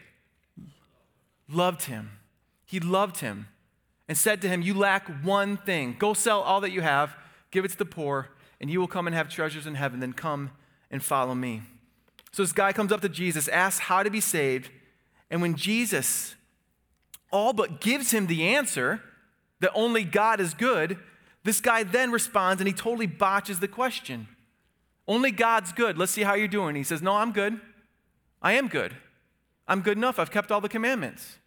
Loved 1.49 1.83
him. 1.83 2.13
He 2.65 2.81
loved 2.81 3.19
him 3.21 3.49
and 4.09 4.17
said 4.17 4.41
to 4.43 4.49
him, 4.49 4.63
You 4.63 4.75
lack 4.75 5.07
one 5.23 5.59
thing. 5.59 5.97
Go 5.99 6.15
sell 6.15 6.41
all 6.41 6.61
that 6.63 6.71
you 6.71 6.81
have, 6.81 7.15
give 7.51 7.65
it 7.65 7.73
to 7.73 7.77
the 7.77 7.85
poor, 7.85 8.31
and 8.61 8.71
you 8.71 8.81
will 8.81 8.89
come 8.89 9.07
and 9.07 9.15
have 9.15 9.29
treasures 9.29 9.67
in 9.67 9.75
heaven. 9.75 10.01
Then 10.01 10.13
come 10.13 10.51
and 10.91 11.03
follow 11.03 11.35
me. 11.35 11.63
So 12.33 12.43
this 12.43 12.53
guy 12.53 12.73
comes 12.73 12.93
up 12.93 13.01
to 13.01 13.09
Jesus, 13.09 13.49
asks 13.49 13.81
how 13.81 14.03
to 14.03 14.11
be 14.11 14.21
saved. 14.21 14.71
And 15.31 15.43
when 15.43 15.55
Jesus 15.57 16.35
all 17.33 17.53
but 17.53 17.81
gives 17.81 18.13
him 18.13 18.27
the 18.27 18.49
answer 18.49 19.03
that 19.61 19.73
only 19.75 20.05
God 20.05 20.41
is 20.41 20.55
good, 20.55 20.99
this 21.45 21.61
guy 21.61 21.83
then 21.83 22.11
responds 22.11 22.61
and 22.61 22.69
he 22.69 22.75
totally 22.75 23.07
botches 23.07 23.61
the 23.61 23.69
question. 23.69 24.29
Only 25.09 25.31
God's 25.31 25.73
good. 25.73 25.97
Let's 25.97 26.13
see 26.13 26.23
how 26.23 26.35
you're 26.35 26.49
doing. 26.49 26.75
He 26.75 26.83
says, 26.83 27.01
No, 27.01 27.13
I'm 27.13 27.33
good. 27.33 27.61
I 28.43 28.53
am 28.53 28.69
good. 28.69 28.97
I'm 29.69 29.81
good 29.81 29.97
enough. 29.97 30.19
I've 30.19 30.31
kept 30.31 30.53
all 30.53 30.61
the 30.61 30.69
commandments. 30.69 31.39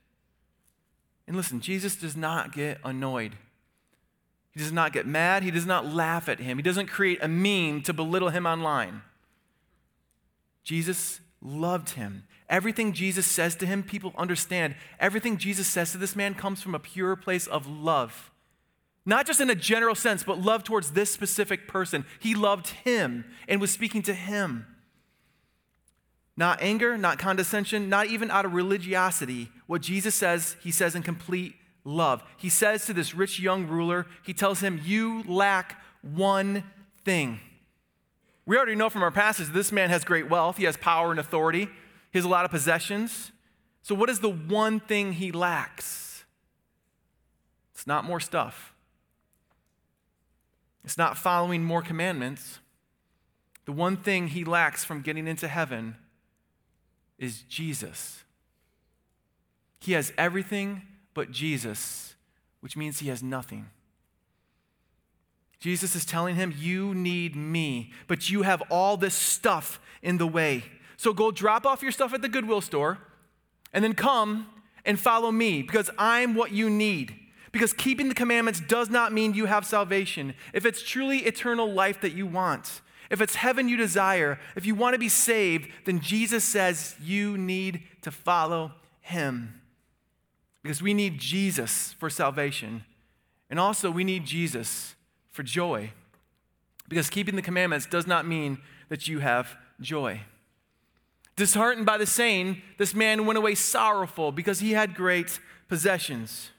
And 1.27 1.35
listen, 1.35 1.59
Jesus 1.59 1.95
does 1.95 2.17
not 2.17 2.51
get 2.53 2.79
annoyed. 2.83 3.35
He 4.51 4.59
does 4.59 4.71
not 4.71 4.93
get 4.93 5.05
mad. 5.05 5.43
He 5.43 5.51
does 5.51 5.65
not 5.65 5.85
laugh 5.85 6.27
at 6.27 6.39
him. 6.39 6.57
He 6.57 6.63
doesn't 6.63 6.87
create 6.87 7.19
a 7.21 7.27
meme 7.27 7.81
to 7.83 7.93
belittle 7.93 8.29
him 8.29 8.45
online. 8.45 9.01
Jesus 10.63 11.19
loved 11.41 11.91
him. 11.91 12.23
Everything 12.49 12.93
Jesus 12.93 13.27
says 13.27 13.55
to 13.57 13.65
him, 13.65 13.83
people 13.83 14.13
understand. 14.17 14.75
Everything 14.99 15.37
Jesus 15.37 15.67
says 15.67 15.91
to 15.91 15.97
this 15.99 16.15
man 16.15 16.33
comes 16.33 16.61
from 16.61 16.73
a 16.73 16.79
pure 16.79 17.15
place 17.15 17.45
of 17.45 17.67
love. 17.67 18.31
Not 19.05 19.27
just 19.27 19.39
in 19.39 19.49
a 19.49 19.55
general 19.55 19.95
sense, 19.95 20.23
but 20.23 20.41
love 20.41 20.63
towards 20.63 20.91
this 20.91 21.11
specific 21.11 21.67
person. 21.67 22.05
He 22.19 22.35
loved 22.35 22.67
him 22.69 23.25
and 23.47 23.61
was 23.61 23.71
speaking 23.71 24.01
to 24.03 24.13
him. 24.13 24.65
Not 26.35 26.61
anger, 26.61 26.97
not 26.97 27.19
condescension, 27.19 27.89
not 27.89 28.07
even 28.07 28.31
out 28.31 28.45
of 28.45 28.53
religiosity. 28.53 29.49
What 29.67 29.81
Jesus 29.81 30.15
says, 30.15 30.55
he 30.61 30.71
says 30.71 30.95
in 30.95 31.03
complete 31.03 31.55
love. 31.83 32.23
He 32.37 32.49
says 32.49 32.85
to 32.85 32.93
this 32.93 33.13
rich 33.13 33.39
young 33.39 33.67
ruler, 33.67 34.05
he 34.23 34.33
tells 34.33 34.61
him, 34.61 34.81
You 34.83 35.23
lack 35.23 35.81
one 36.01 36.63
thing. 37.03 37.39
We 38.45 38.57
already 38.57 38.75
know 38.75 38.89
from 38.89 39.03
our 39.03 39.11
passage 39.11 39.49
this 39.49 39.71
man 39.71 39.89
has 39.89 40.03
great 40.03 40.29
wealth, 40.29 40.57
he 40.57 40.63
has 40.63 40.77
power 40.77 41.11
and 41.11 41.19
authority. 41.19 41.69
He 42.11 42.17
has 42.17 42.25
a 42.25 42.29
lot 42.29 42.45
of 42.45 42.51
possessions. 42.51 43.31
So, 43.83 43.95
what 43.95 44.09
is 44.09 44.19
the 44.19 44.29
one 44.29 44.79
thing 44.79 45.13
he 45.13 45.31
lacks? 45.31 46.25
It's 47.73 47.87
not 47.87 48.03
more 48.03 48.19
stuff, 48.19 48.73
it's 50.83 50.97
not 50.97 51.17
following 51.17 51.63
more 51.63 51.81
commandments. 51.81 52.59
The 53.65 53.71
one 53.73 53.97
thing 53.97 54.29
he 54.29 54.43
lacks 54.43 54.83
from 54.83 55.01
getting 55.01 55.27
into 55.27 55.47
heaven 55.47 55.95
is 57.19 57.43
Jesus. 57.43 58.23
He 59.79 59.91
has 59.91 60.11
everything 60.17 60.81
but 61.19 61.31
Jesus, 61.31 62.15
which 62.61 62.77
means 62.77 62.99
he 62.99 63.09
has 63.09 63.21
nothing. 63.21 63.65
Jesus 65.59 65.93
is 65.93 66.05
telling 66.05 66.37
him, 66.37 66.53
You 66.57 66.95
need 66.95 67.35
me, 67.35 67.91
but 68.07 68.29
you 68.29 68.43
have 68.43 68.63
all 68.69 68.95
this 68.95 69.15
stuff 69.15 69.81
in 70.01 70.17
the 70.17 70.25
way. 70.25 70.63
So 70.95 71.11
go 71.11 71.29
drop 71.29 71.65
off 71.65 71.83
your 71.83 71.91
stuff 71.91 72.13
at 72.13 72.21
the 72.21 72.29
Goodwill 72.29 72.61
store 72.61 72.99
and 73.73 73.83
then 73.83 73.95
come 73.95 74.47
and 74.85 74.97
follow 74.97 75.29
me 75.29 75.61
because 75.61 75.89
I'm 75.97 76.35
what 76.35 76.53
you 76.53 76.69
need. 76.69 77.13
Because 77.51 77.73
keeping 77.73 78.07
the 78.07 78.15
commandments 78.15 78.61
does 78.61 78.89
not 78.89 79.11
mean 79.11 79.33
you 79.33 79.45
have 79.45 79.65
salvation. 79.65 80.35
If 80.53 80.65
it's 80.65 80.81
truly 80.81 81.25
eternal 81.25 81.69
life 81.69 81.99
that 81.99 82.13
you 82.13 82.27
want, 82.27 82.79
if 83.09 83.19
it's 83.19 83.35
heaven 83.35 83.67
you 83.67 83.75
desire, 83.75 84.39
if 84.55 84.65
you 84.65 84.73
want 84.73 84.93
to 84.93 84.99
be 84.99 85.09
saved, 85.09 85.67
then 85.83 85.99
Jesus 85.99 86.45
says 86.45 86.95
you 87.01 87.37
need 87.37 87.83
to 88.03 88.09
follow 88.09 88.71
him. 89.01 89.58
Because 90.63 90.81
we 90.81 90.93
need 90.93 91.17
Jesus 91.17 91.93
for 91.99 92.09
salvation. 92.09 92.83
And 93.49 93.59
also, 93.59 93.89
we 93.89 94.03
need 94.03 94.25
Jesus 94.25 94.95
for 95.31 95.43
joy. 95.43 95.91
Because 96.87 97.09
keeping 97.09 97.35
the 97.35 97.41
commandments 97.41 97.85
does 97.85 98.07
not 98.07 98.27
mean 98.27 98.59
that 98.89 99.07
you 99.07 99.19
have 99.19 99.55
joy. 99.79 100.21
Disheartened 101.35 101.85
by 101.85 101.97
the 101.97 102.05
saying, 102.05 102.61
this 102.77 102.93
man 102.93 103.25
went 103.25 103.37
away 103.37 103.55
sorrowful 103.55 104.31
because 104.31 104.59
he 104.59 104.71
had 104.71 104.95
great 104.95 105.39
possessions. 105.69 106.49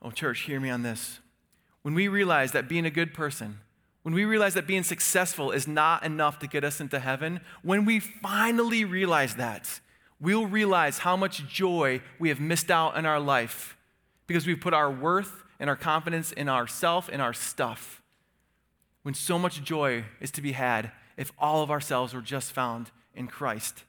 Oh, 0.00 0.10
church, 0.10 0.42
hear 0.42 0.60
me 0.60 0.70
on 0.70 0.82
this. 0.82 1.18
When 1.82 1.94
we 1.94 2.06
realize 2.08 2.52
that 2.52 2.68
being 2.68 2.86
a 2.86 2.90
good 2.90 3.12
person, 3.12 3.58
when 4.02 4.14
we 4.14 4.24
realize 4.24 4.54
that 4.54 4.66
being 4.66 4.82
successful 4.82 5.50
is 5.50 5.66
not 5.66 6.04
enough 6.04 6.38
to 6.40 6.46
get 6.46 6.62
us 6.62 6.80
into 6.80 7.00
heaven, 7.00 7.40
when 7.62 7.86
we 7.86 7.98
finally 7.98 8.84
realize 8.84 9.36
that, 9.36 9.80
we'll 10.24 10.46
realize 10.46 10.98
how 10.98 11.16
much 11.16 11.46
joy 11.46 12.00
we 12.18 12.30
have 12.30 12.40
missed 12.40 12.70
out 12.70 12.96
in 12.96 13.04
our 13.04 13.20
life 13.20 13.76
because 14.26 14.46
we've 14.46 14.60
put 14.60 14.72
our 14.72 14.90
worth 14.90 15.44
and 15.60 15.68
our 15.68 15.76
confidence 15.76 16.32
in 16.32 16.48
ourself 16.48 17.10
and 17.12 17.20
our 17.20 17.34
stuff. 17.34 18.02
When 19.02 19.14
so 19.14 19.38
much 19.38 19.62
joy 19.62 20.04
is 20.20 20.30
to 20.32 20.40
be 20.40 20.52
had 20.52 20.90
if 21.18 21.30
all 21.38 21.62
of 21.62 21.70
ourselves 21.70 22.14
were 22.14 22.22
just 22.22 22.52
found 22.52 22.90
in 23.14 23.26
Christ. 23.28 23.84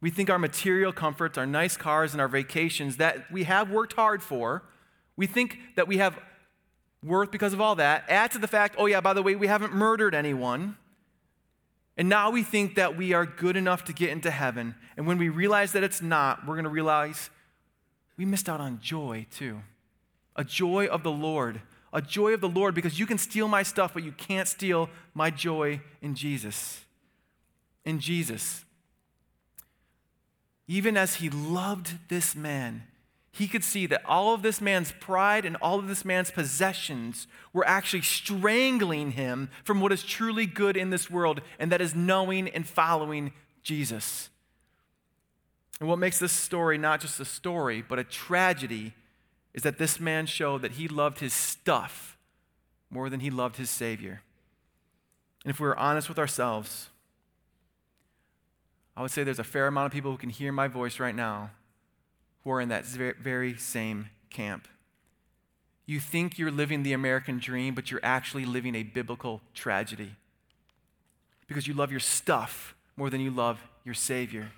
We 0.00 0.10
think 0.10 0.30
our 0.30 0.38
material 0.38 0.92
comforts, 0.92 1.36
our 1.36 1.46
nice 1.46 1.76
cars, 1.76 2.12
and 2.12 2.20
our 2.20 2.28
vacations 2.28 2.96
that 2.96 3.30
we 3.30 3.44
have 3.44 3.70
worked 3.70 3.92
hard 3.92 4.22
for, 4.22 4.62
we 5.16 5.26
think 5.26 5.58
that 5.76 5.86
we 5.86 5.98
have 5.98 6.18
worth 7.04 7.30
because 7.30 7.52
of 7.52 7.60
all 7.60 7.74
that. 7.74 8.04
Add 8.08 8.30
to 8.32 8.38
the 8.38 8.48
fact, 8.48 8.76
oh, 8.78 8.86
yeah, 8.86 9.00
by 9.00 9.12
the 9.12 9.22
way, 9.22 9.34
we 9.34 9.48
haven't 9.48 9.74
murdered 9.74 10.14
anyone. 10.14 10.76
And 11.98 12.08
now 12.08 12.30
we 12.30 12.42
think 12.42 12.76
that 12.76 12.96
we 12.96 13.12
are 13.12 13.26
good 13.26 13.56
enough 13.56 13.84
to 13.84 13.92
get 13.92 14.08
into 14.08 14.30
heaven. 14.30 14.74
And 14.96 15.06
when 15.06 15.18
we 15.18 15.28
realize 15.28 15.72
that 15.72 15.84
it's 15.84 16.00
not, 16.00 16.46
we're 16.46 16.54
going 16.54 16.64
to 16.64 16.70
realize 16.70 17.28
we 18.16 18.24
missed 18.24 18.48
out 18.48 18.60
on 18.60 18.80
joy 18.80 19.26
too. 19.30 19.60
A 20.36 20.44
joy 20.44 20.86
of 20.86 21.02
the 21.02 21.10
Lord 21.10 21.60
a 21.92 22.02
joy 22.02 22.34
of 22.34 22.40
the 22.40 22.48
Lord 22.48 22.74
because 22.74 22.98
you 22.98 23.06
can 23.06 23.18
steal 23.18 23.48
my 23.48 23.62
stuff, 23.62 23.94
but 23.94 24.02
you 24.02 24.12
can't 24.12 24.48
steal 24.48 24.90
my 25.14 25.30
joy 25.30 25.80
in 26.02 26.14
Jesus. 26.14 26.84
in 27.84 28.00
Jesus, 28.00 28.66
even 30.66 30.98
as 30.98 31.16
he 31.16 31.30
loved 31.30 31.94
this 32.08 32.36
man, 32.36 32.82
he 33.38 33.46
could 33.46 33.62
see 33.62 33.86
that 33.86 34.04
all 34.04 34.34
of 34.34 34.42
this 34.42 34.60
man's 34.60 34.90
pride 34.90 35.44
and 35.44 35.56
all 35.62 35.78
of 35.78 35.86
this 35.86 36.04
man's 36.04 36.32
possessions 36.32 37.28
were 37.52 37.66
actually 37.68 38.02
strangling 38.02 39.12
him 39.12 39.48
from 39.62 39.80
what 39.80 39.92
is 39.92 40.02
truly 40.02 40.44
good 40.44 40.76
in 40.76 40.90
this 40.90 41.08
world, 41.08 41.40
and 41.56 41.70
that 41.70 41.80
is 41.80 41.94
knowing 41.94 42.48
and 42.48 42.66
following 42.66 43.32
Jesus. 43.62 44.28
And 45.78 45.88
what 45.88 46.00
makes 46.00 46.18
this 46.18 46.32
story 46.32 46.78
not 46.78 47.00
just 47.00 47.20
a 47.20 47.24
story, 47.24 47.80
but 47.80 48.00
a 48.00 48.04
tragedy 48.04 48.94
is 49.54 49.62
that 49.62 49.78
this 49.78 50.00
man 50.00 50.26
showed 50.26 50.62
that 50.62 50.72
he 50.72 50.88
loved 50.88 51.20
his 51.20 51.32
stuff 51.32 52.18
more 52.90 53.08
than 53.08 53.20
he 53.20 53.30
loved 53.30 53.56
his 53.56 53.70
Savior. 53.70 54.22
And 55.44 55.50
if 55.52 55.60
we 55.60 55.68
were 55.68 55.78
honest 55.78 56.08
with 56.08 56.18
ourselves, 56.18 56.88
I 58.96 59.02
would 59.02 59.12
say 59.12 59.22
there's 59.22 59.38
a 59.38 59.44
fair 59.44 59.68
amount 59.68 59.86
of 59.86 59.92
people 59.92 60.10
who 60.10 60.18
can 60.18 60.30
hear 60.30 60.50
my 60.50 60.66
voice 60.66 60.98
right 60.98 61.14
now 61.14 61.52
who 62.44 62.50
are 62.50 62.60
in 62.60 62.68
that 62.68 62.84
very 62.84 63.56
same 63.56 64.10
camp. 64.30 64.68
You 65.86 66.00
think 66.00 66.38
you're 66.38 66.50
living 66.50 66.82
the 66.82 66.92
American 66.92 67.38
dream, 67.38 67.74
but 67.74 67.90
you're 67.90 68.00
actually 68.02 68.44
living 68.44 68.74
a 68.74 68.82
biblical 68.82 69.40
tragedy 69.54 70.12
because 71.46 71.66
you 71.66 71.74
love 71.74 71.90
your 71.90 72.00
stuff 72.00 72.74
more 72.96 73.08
than 73.08 73.20
you 73.20 73.30
love 73.30 73.58
your 73.84 73.94
Savior. 73.94 74.50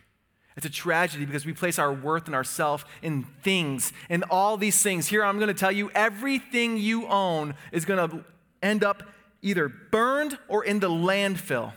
It's 0.56 0.66
a 0.66 0.70
tragedy 0.70 1.24
because 1.24 1.46
we 1.46 1.52
place 1.52 1.78
our 1.78 1.92
worth 1.92 2.26
and 2.26 2.34
ourself 2.34 2.84
in 3.00 3.24
things 3.42 3.92
and 4.08 4.24
all 4.24 4.56
these 4.56 4.82
things. 4.82 5.06
Here, 5.06 5.24
I'm 5.24 5.38
going 5.38 5.48
to 5.48 5.54
tell 5.54 5.72
you 5.72 5.90
everything 5.94 6.76
you 6.76 7.06
own 7.06 7.54
is 7.70 7.84
going 7.84 8.10
to 8.10 8.24
end 8.60 8.82
up 8.82 9.04
either 9.40 9.68
burned 9.68 10.36
or 10.48 10.64
in 10.64 10.80
the 10.80 10.90
landfill. 10.90 11.72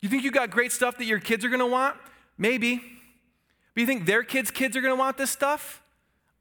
You 0.00 0.08
think 0.08 0.24
you 0.24 0.30
got 0.30 0.50
great 0.50 0.72
stuff 0.72 0.98
that 0.98 1.04
your 1.04 1.20
kids 1.20 1.44
are 1.44 1.48
going 1.48 1.60
to 1.60 1.66
want? 1.66 1.96
Maybe. 2.36 2.82
But 3.74 3.80
you 3.80 3.86
think 3.86 4.06
their 4.06 4.22
kids' 4.22 4.50
kids 4.50 4.76
are 4.76 4.80
going 4.80 4.94
to 4.94 4.98
want 4.98 5.16
this 5.16 5.30
stuff? 5.30 5.82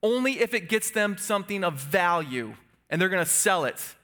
Only 0.01 0.39
if 0.39 0.53
it 0.53 0.69
gets 0.69 0.91
them 0.91 1.17
something 1.17 1.63
of 1.63 1.75
value 1.75 2.55
and 2.89 3.01
they're 3.01 3.09
going 3.09 3.23
to 3.23 3.29
sell 3.29 3.65
it. 3.65 3.95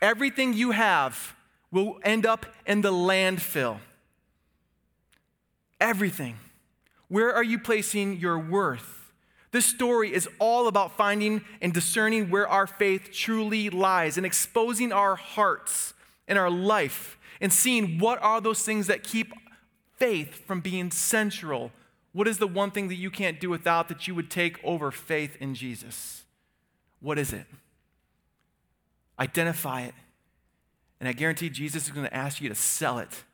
Everything 0.00 0.52
you 0.52 0.70
have 0.70 1.34
will 1.70 1.98
end 2.04 2.24
up 2.24 2.46
in 2.66 2.82
the 2.82 2.92
landfill. 2.92 3.78
Everything. 5.80 6.36
Where 7.08 7.34
are 7.34 7.42
you 7.42 7.58
placing 7.58 8.18
your 8.18 8.38
worth? 8.38 9.12
This 9.50 9.64
story 9.64 10.12
is 10.12 10.28
all 10.38 10.68
about 10.68 10.96
finding 10.96 11.42
and 11.62 11.72
discerning 11.72 12.30
where 12.30 12.46
our 12.46 12.66
faith 12.66 13.10
truly 13.12 13.70
lies 13.70 14.16
and 14.16 14.26
exposing 14.26 14.92
our 14.92 15.16
hearts 15.16 15.94
and 16.26 16.38
our 16.38 16.50
life 16.50 17.18
and 17.40 17.52
seeing 17.52 17.98
what 17.98 18.22
are 18.22 18.40
those 18.40 18.62
things 18.62 18.88
that 18.88 19.02
keep 19.02 19.32
faith 19.96 20.46
from 20.46 20.60
being 20.60 20.90
central 20.90 21.72
what 22.12 22.26
is 22.26 22.38
the 22.38 22.46
one 22.46 22.70
thing 22.70 22.88
that 22.88 22.96
you 22.96 23.10
can't 23.10 23.40
do 23.40 23.50
without 23.50 23.88
that 23.88 24.08
you 24.08 24.14
would 24.14 24.30
take 24.30 24.62
over 24.64 24.90
faith 24.90 25.36
in 25.40 25.54
Jesus? 25.54 26.24
What 27.00 27.18
is 27.18 27.32
it? 27.32 27.46
Identify 29.18 29.82
it. 29.82 29.94
And 31.00 31.08
I 31.08 31.12
guarantee 31.12 31.48
Jesus 31.48 31.84
is 31.84 31.90
going 31.90 32.06
to 32.06 32.14
ask 32.14 32.40
you 32.40 32.48
to 32.48 32.54
sell 32.54 32.98
it, 32.98 33.24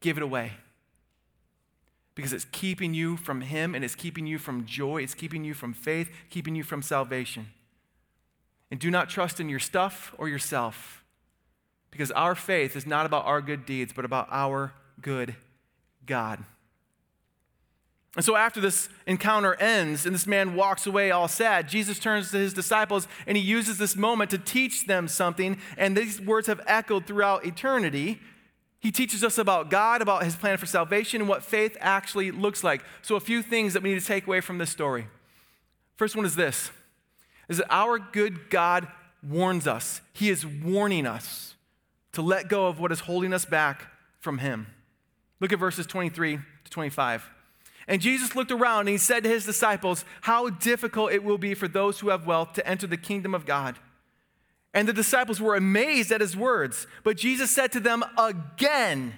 give 0.00 0.16
it 0.16 0.22
away. 0.22 0.52
Because 2.14 2.32
it's 2.32 2.46
keeping 2.52 2.94
you 2.94 3.16
from 3.16 3.40
Him 3.40 3.74
and 3.74 3.84
it's 3.84 3.94
keeping 3.94 4.26
you 4.26 4.38
from 4.38 4.66
joy, 4.66 5.02
it's 5.02 5.14
keeping 5.14 5.44
you 5.44 5.54
from 5.54 5.72
faith, 5.72 6.10
keeping 6.30 6.54
you 6.54 6.62
from 6.62 6.82
salvation. 6.82 7.48
And 8.70 8.80
do 8.80 8.90
not 8.90 9.10
trust 9.10 9.40
in 9.40 9.48
your 9.48 9.58
stuff 9.58 10.14
or 10.18 10.28
yourself. 10.28 11.02
Because 11.90 12.10
our 12.10 12.34
faith 12.34 12.74
is 12.74 12.86
not 12.86 13.04
about 13.04 13.26
our 13.26 13.42
good 13.42 13.66
deeds, 13.66 13.92
but 13.94 14.04
about 14.04 14.28
our 14.30 14.72
good 15.00 15.36
God. 16.06 16.44
And 18.14 18.24
so, 18.24 18.36
after 18.36 18.60
this 18.60 18.90
encounter 19.06 19.54
ends 19.54 20.04
and 20.04 20.14
this 20.14 20.26
man 20.26 20.54
walks 20.54 20.86
away 20.86 21.10
all 21.10 21.28
sad, 21.28 21.68
Jesus 21.68 21.98
turns 21.98 22.30
to 22.30 22.36
his 22.36 22.52
disciples 22.52 23.08
and 23.26 23.36
he 23.38 23.42
uses 23.42 23.78
this 23.78 23.96
moment 23.96 24.30
to 24.30 24.38
teach 24.38 24.86
them 24.86 25.08
something. 25.08 25.58
And 25.78 25.96
these 25.96 26.20
words 26.20 26.46
have 26.46 26.60
echoed 26.66 27.06
throughout 27.06 27.46
eternity. 27.46 28.20
He 28.80 28.90
teaches 28.90 29.24
us 29.24 29.38
about 29.38 29.70
God, 29.70 30.02
about 30.02 30.24
his 30.24 30.36
plan 30.36 30.58
for 30.58 30.66
salvation, 30.66 31.22
and 31.22 31.28
what 31.28 31.42
faith 31.42 31.76
actually 31.80 32.30
looks 32.32 32.62
like. 32.62 32.84
So, 33.00 33.16
a 33.16 33.20
few 33.20 33.40
things 33.40 33.72
that 33.72 33.82
we 33.82 33.94
need 33.94 34.00
to 34.00 34.06
take 34.06 34.26
away 34.26 34.42
from 34.42 34.58
this 34.58 34.70
story. 34.70 35.06
First 35.96 36.14
one 36.14 36.26
is 36.26 36.36
this 36.36 36.70
is 37.48 37.58
that 37.58 37.66
our 37.70 37.98
good 37.98 38.50
God 38.50 38.88
warns 39.26 39.66
us. 39.66 40.02
He 40.12 40.28
is 40.28 40.44
warning 40.44 41.06
us 41.06 41.54
to 42.12 42.20
let 42.20 42.48
go 42.48 42.66
of 42.66 42.78
what 42.78 42.92
is 42.92 43.00
holding 43.00 43.32
us 43.32 43.46
back 43.46 43.86
from 44.20 44.38
him. 44.38 44.66
Look 45.40 45.52
at 45.52 45.58
verses 45.58 45.86
23 45.86 46.36
to 46.36 46.70
25. 46.70 47.30
And 47.88 48.00
Jesus 48.00 48.36
looked 48.36 48.52
around 48.52 48.80
and 48.80 48.88
he 48.90 48.98
said 48.98 49.24
to 49.24 49.28
his 49.28 49.44
disciples, 49.44 50.04
How 50.22 50.50
difficult 50.50 51.12
it 51.12 51.24
will 51.24 51.38
be 51.38 51.54
for 51.54 51.68
those 51.68 52.00
who 52.00 52.10
have 52.10 52.26
wealth 52.26 52.52
to 52.54 52.66
enter 52.66 52.86
the 52.86 52.96
kingdom 52.96 53.34
of 53.34 53.46
God. 53.46 53.78
And 54.74 54.88
the 54.88 54.92
disciples 54.92 55.40
were 55.40 55.56
amazed 55.56 56.12
at 56.12 56.20
his 56.20 56.36
words. 56.36 56.86
But 57.04 57.16
Jesus 57.16 57.50
said 57.50 57.72
to 57.72 57.80
them 57.80 58.04
again, 58.16 59.14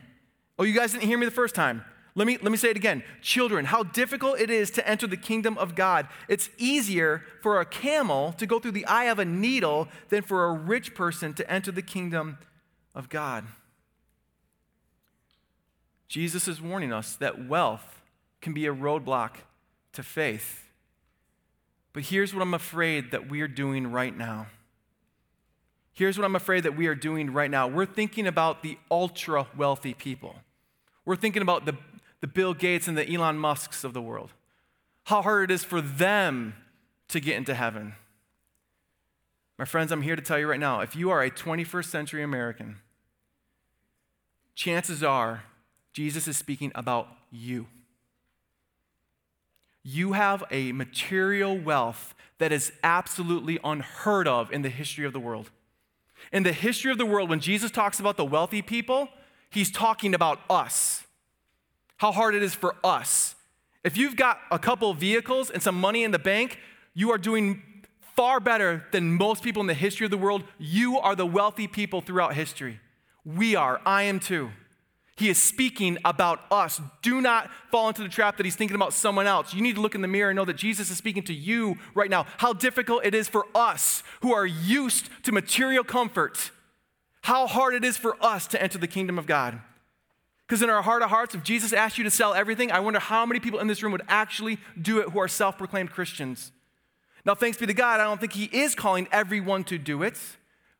Oh, 0.58 0.64
you 0.64 0.74
guys 0.74 0.92
didn't 0.92 1.04
hear 1.04 1.18
me 1.18 1.26
the 1.26 1.32
first 1.32 1.54
time. 1.54 1.84
Let 2.16 2.28
me, 2.28 2.38
let 2.40 2.52
me 2.52 2.56
say 2.56 2.70
it 2.70 2.76
again. 2.76 3.02
Children, 3.22 3.64
how 3.64 3.82
difficult 3.82 4.38
it 4.38 4.48
is 4.48 4.70
to 4.72 4.88
enter 4.88 5.06
the 5.06 5.16
kingdom 5.16 5.58
of 5.58 5.74
God. 5.74 6.06
It's 6.28 6.48
easier 6.58 7.24
for 7.42 7.60
a 7.60 7.64
camel 7.64 8.32
to 8.34 8.46
go 8.46 8.60
through 8.60 8.72
the 8.72 8.86
eye 8.86 9.06
of 9.06 9.18
a 9.18 9.24
needle 9.24 9.88
than 10.10 10.22
for 10.22 10.44
a 10.44 10.52
rich 10.52 10.94
person 10.94 11.34
to 11.34 11.50
enter 11.50 11.72
the 11.72 11.82
kingdom 11.82 12.38
of 12.94 13.08
God. 13.08 13.44
Jesus 16.06 16.46
is 16.46 16.62
warning 16.62 16.92
us 16.92 17.16
that 17.16 17.48
wealth 17.48 18.00
can 18.44 18.52
be 18.52 18.66
a 18.66 18.74
roadblock 18.74 19.36
to 19.94 20.02
faith. 20.02 20.68
But 21.94 22.04
here's 22.04 22.34
what 22.34 22.42
I'm 22.42 22.52
afraid 22.52 23.10
that 23.10 23.30
we 23.30 23.40
are 23.40 23.48
doing 23.48 23.90
right 23.90 24.14
now. 24.16 24.48
Here's 25.94 26.18
what 26.18 26.24
I'm 26.24 26.36
afraid 26.36 26.64
that 26.64 26.76
we 26.76 26.86
are 26.86 26.94
doing 26.94 27.32
right 27.32 27.50
now. 27.50 27.66
We're 27.68 27.86
thinking 27.86 28.26
about 28.26 28.62
the 28.62 28.76
ultra 28.90 29.46
wealthy 29.56 29.94
people. 29.94 30.36
We're 31.06 31.16
thinking 31.16 31.40
about 31.40 31.64
the, 31.64 31.74
the 32.20 32.26
Bill 32.26 32.52
Gates 32.52 32.86
and 32.86 32.98
the 32.98 33.10
Elon 33.10 33.38
Musks 33.38 33.82
of 33.82 33.94
the 33.94 34.02
world. 34.02 34.30
How 35.04 35.22
hard 35.22 35.50
it 35.50 35.54
is 35.54 35.64
for 35.64 35.80
them 35.80 36.54
to 37.08 37.20
get 37.20 37.36
into 37.36 37.54
heaven. 37.54 37.94
My 39.58 39.64
friends, 39.64 39.90
I'm 39.90 40.02
here 40.02 40.16
to 40.16 40.22
tell 40.22 40.38
you 40.38 40.48
right 40.48 40.60
now 40.60 40.80
if 40.80 40.94
you 40.94 41.10
are 41.10 41.22
a 41.22 41.30
21st 41.30 41.86
century 41.86 42.22
American, 42.22 42.76
chances 44.54 45.02
are 45.02 45.44
Jesus 45.94 46.28
is 46.28 46.36
speaking 46.36 46.72
about 46.74 47.08
you 47.30 47.68
you 49.84 50.14
have 50.14 50.42
a 50.50 50.72
material 50.72 51.56
wealth 51.56 52.14
that 52.38 52.50
is 52.50 52.72
absolutely 52.82 53.60
unheard 53.62 54.26
of 54.26 54.50
in 54.50 54.62
the 54.62 54.70
history 54.70 55.04
of 55.04 55.12
the 55.12 55.20
world. 55.20 55.50
In 56.32 56.42
the 56.42 56.52
history 56.52 56.90
of 56.90 56.98
the 56.98 57.06
world, 57.06 57.28
when 57.28 57.38
Jesus 57.38 57.70
talks 57.70 58.00
about 58.00 58.16
the 58.16 58.24
wealthy 58.24 58.62
people, 58.62 59.08
he's 59.50 59.70
talking 59.70 60.14
about 60.14 60.40
us. 60.48 61.04
How 61.98 62.10
hard 62.10 62.34
it 62.34 62.42
is 62.42 62.54
for 62.54 62.76
us. 62.82 63.36
If 63.84 63.96
you've 63.98 64.16
got 64.16 64.38
a 64.50 64.58
couple 64.58 64.92
vehicles 64.94 65.50
and 65.50 65.62
some 65.62 65.78
money 65.78 66.02
in 66.02 66.10
the 66.10 66.18
bank, 66.18 66.58
you 66.94 67.12
are 67.12 67.18
doing 67.18 67.62
far 68.16 68.40
better 68.40 68.86
than 68.90 69.12
most 69.12 69.42
people 69.42 69.60
in 69.60 69.66
the 69.66 69.74
history 69.74 70.06
of 70.06 70.10
the 70.10 70.16
world. 70.16 70.44
You 70.58 70.98
are 70.98 71.14
the 71.14 71.26
wealthy 71.26 71.66
people 71.68 72.00
throughout 72.00 72.34
history. 72.34 72.80
We 73.24 73.54
are. 73.54 73.80
I 73.84 74.04
am 74.04 74.18
too. 74.18 74.50
He 75.16 75.28
is 75.28 75.40
speaking 75.40 75.98
about 76.04 76.40
us. 76.50 76.80
Do 77.02 77.20
not 77.20 77.48
fall 77.70 77.88
into 77.88 78.02
the 78.02 78.08
trap 78.08 78.36
that 78.36 78.44
he's 78.44 78.56
thinking 78.56 78.74
about 78.74 78.92
someone 78.92 79.26
else. 79.26 79.54
You 79.54 79.62
need 79.62 79.76
to 79.76 79.80
look 79.80 79.94
in 79.94 80.02
the 80.02 80.08
mirror 80.08 80.30
and 80.30 80.36
know 80.36 80.44
that 80.44 80.56
Jesus 80.56 80.90
is 80.90 80.96
speaking 80.96 81.22
to 81.24 81.34
you 81.34 81.78
right 81.94 82.10
now. 82.10 82.26
How 82.38 82.52
difficult 82.52 83.04
it 83.04 83.14
is 83.14 83.28
for 83.28 83.46
us 83.54 84.02
who 84.22 84.34
are 84.34 84.46
used 84.46 85.08
to 85.22 85.30
material 85.30 85.84
comfort. 85.84 86.50
How 87.22 87.46
hard 87.46 87.74
it 87.74 87.84
is 87.84 87.96
for 87.96 88.16
us 88.20 88.48
to 88.48 88.60
enter 88.60 88.76
the 88.76 88.88
kingdom 88.88 89.18
of 89.18 89.26
God. 89.26 89.60
Because 90.46 90.62
in 90.62 90.68
our 90.68 90.82
heart 90.82 91.02
of 91.02 91.10
hearts, 91.10 91.34
if 91.34 91.42
Jesus 91.42 91.72
asked 91.72 91.96
you 91.96 92.04
to 92.04 92.10
sell 92.10 92.34
everything, 92.34 92.70
I 92.70 92.80
wonder 92.80 92.98
how 92.98 93.24
many 93.24 93.40
people 93.40 93.60
in 93.60 93.66
this 93.66 93.82
room 93.82 93.92
would 93.92 94.02
actually 94.08 94.58
do 94.80 94.98
it 94.98 95.10
who 95.10 95.20
are 95.20 95.28
self 95.28 95.56
proclaimed 95.56 95.90
Christians. 95.90 96.52
Now, 97.24 97.34
thanks 97.34 97.56
be 97.56 97.66
to 97.66 97.72
God, 97.72 98.00
I 98.00 98.04
don't 98.04 98.20
think 98.20 98.32
He 98.32 98.44
is 98.44 98.74
calling 98.74 99.08
everyone 99.10 99.64
to 99.64 99.78
do 99.78 100.02
it. 100.02 100.18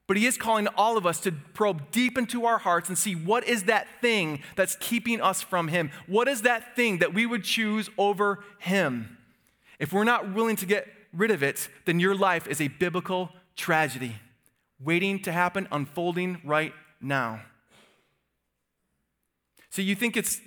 But 0.06 0.18
he 0.18 0.26
is 0.26 0.36
calling 0.36 0.66
all 0.76 0.98
of 0.98 1.06
us 1.06 1.18
to 1.20 1.32
probe 1.32 1.90
deep 1.90 2.18
into 2.18 2.44
our 2.44 2.58
hearts 2.58 2.88
and 2.88 2.98
see 2.98 3.14
what 3.14 3.48
is 3.48 3.64
that 3.64 3.86
thing 4.00 4.42
that's 4.54 4.76
keeping 4.76 5.20
us 5.20 5.40
from 5.40 5.68
him? 5.68 5.90
What 6.06 6.28
is 6.28 6.42
that 6.42 6.76
thing 6.76 6.98
that 6.98 7.14
we 7.14 7.24
would 7.24 7.42
choose 7.42 7.88
over 7.96 8.44
him? 8.58 9.16
If 9.78 9.92
we're 9.92 10.04
not 10.04 10.34
willing 10.34 10.56
to 10.56 10.66
get 10.66 10.88
rid 11.12 11.30
of 11.30 11.42
it, 11.42 11.68
then 11.86 12.00
your 12.00 12.14
life 12.14 12.46
is 12.46 12.60
a 12.60 12.68
biblical 12.68 13.30
tragedy 13.56 14.16
waiting 14.78 15.20
to 15.22 15.32
happen, 15.32 15.66
unfolding 15.72 16.40
right 16.44 16.74
now. 17.00 17.40
So 19.70 19.82
you 19.82 19.94
think 19.94 20.16
it's 20.16 20.40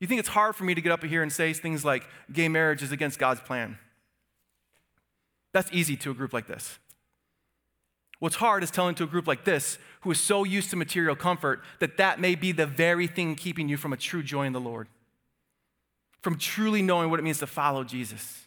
you 0.00 0.06
think 0.06 0.18
it's 0.18 0.28
hard 0.28 0.54
for 0.54 0.64
me 0.64 0.74
to 0.74 0.80
get 0.80 0.92
up 0.92 1.02
here 1.02 1.22
and 1.22 1.32
say 1.32 1.54
things 1.54 1.84
like 1.84 2.06
gay 2.30 2.48
marriage 2.48 2.82
is 2.82 2.92
against 2.92 3.18
God's 3.18 3.40
plan. 3.40 3.78
That's 5.54 5.72
easy 5.72 5.96
to 5.98 6.10
a 6.10 6.14
group 6.14 6.34
like 6.34 6.46
this. 6.46 6.78
What's 8.18 8.36
hard 8.36 8.62
is 8.62 8.70
telling 8.70 8.94
to 8.96 9.04
a 9.04 9.06
group 9.06 9.26
like 9.26 9.44
this, 9.44 9.78
who 10.00 10.10
is 10.10 10.20
so 10.20 10.44
used 10.44 10.70
to 10.70 10.76
material 10.76 11.16
comfort, 11.16 11.62
that 11.80 11.98
that 11.98 12.20
may 12.20 12.34
be 12.34 12.52
the 12.52 12.66
very 12.66 13.06
thing 13.06 13.34
keeping 13.34 13.68
you 13.68 13.76
from 13.76 13.92
a 13.92 13.96
true 13.96 14.22
joy 14.22 14.46
in 14.46 14.52
the 14.52 14.60
Lord, 14.60 14.88
from 16.22 16.38
truly 16.38 16.80
knowing 16.80 17.10
what 17.10 17.20
it 17.20 17.24
means 17.24 17.38
to 17.40 17.46
follow 17.46 17.84
Jesus. 17.84 18.46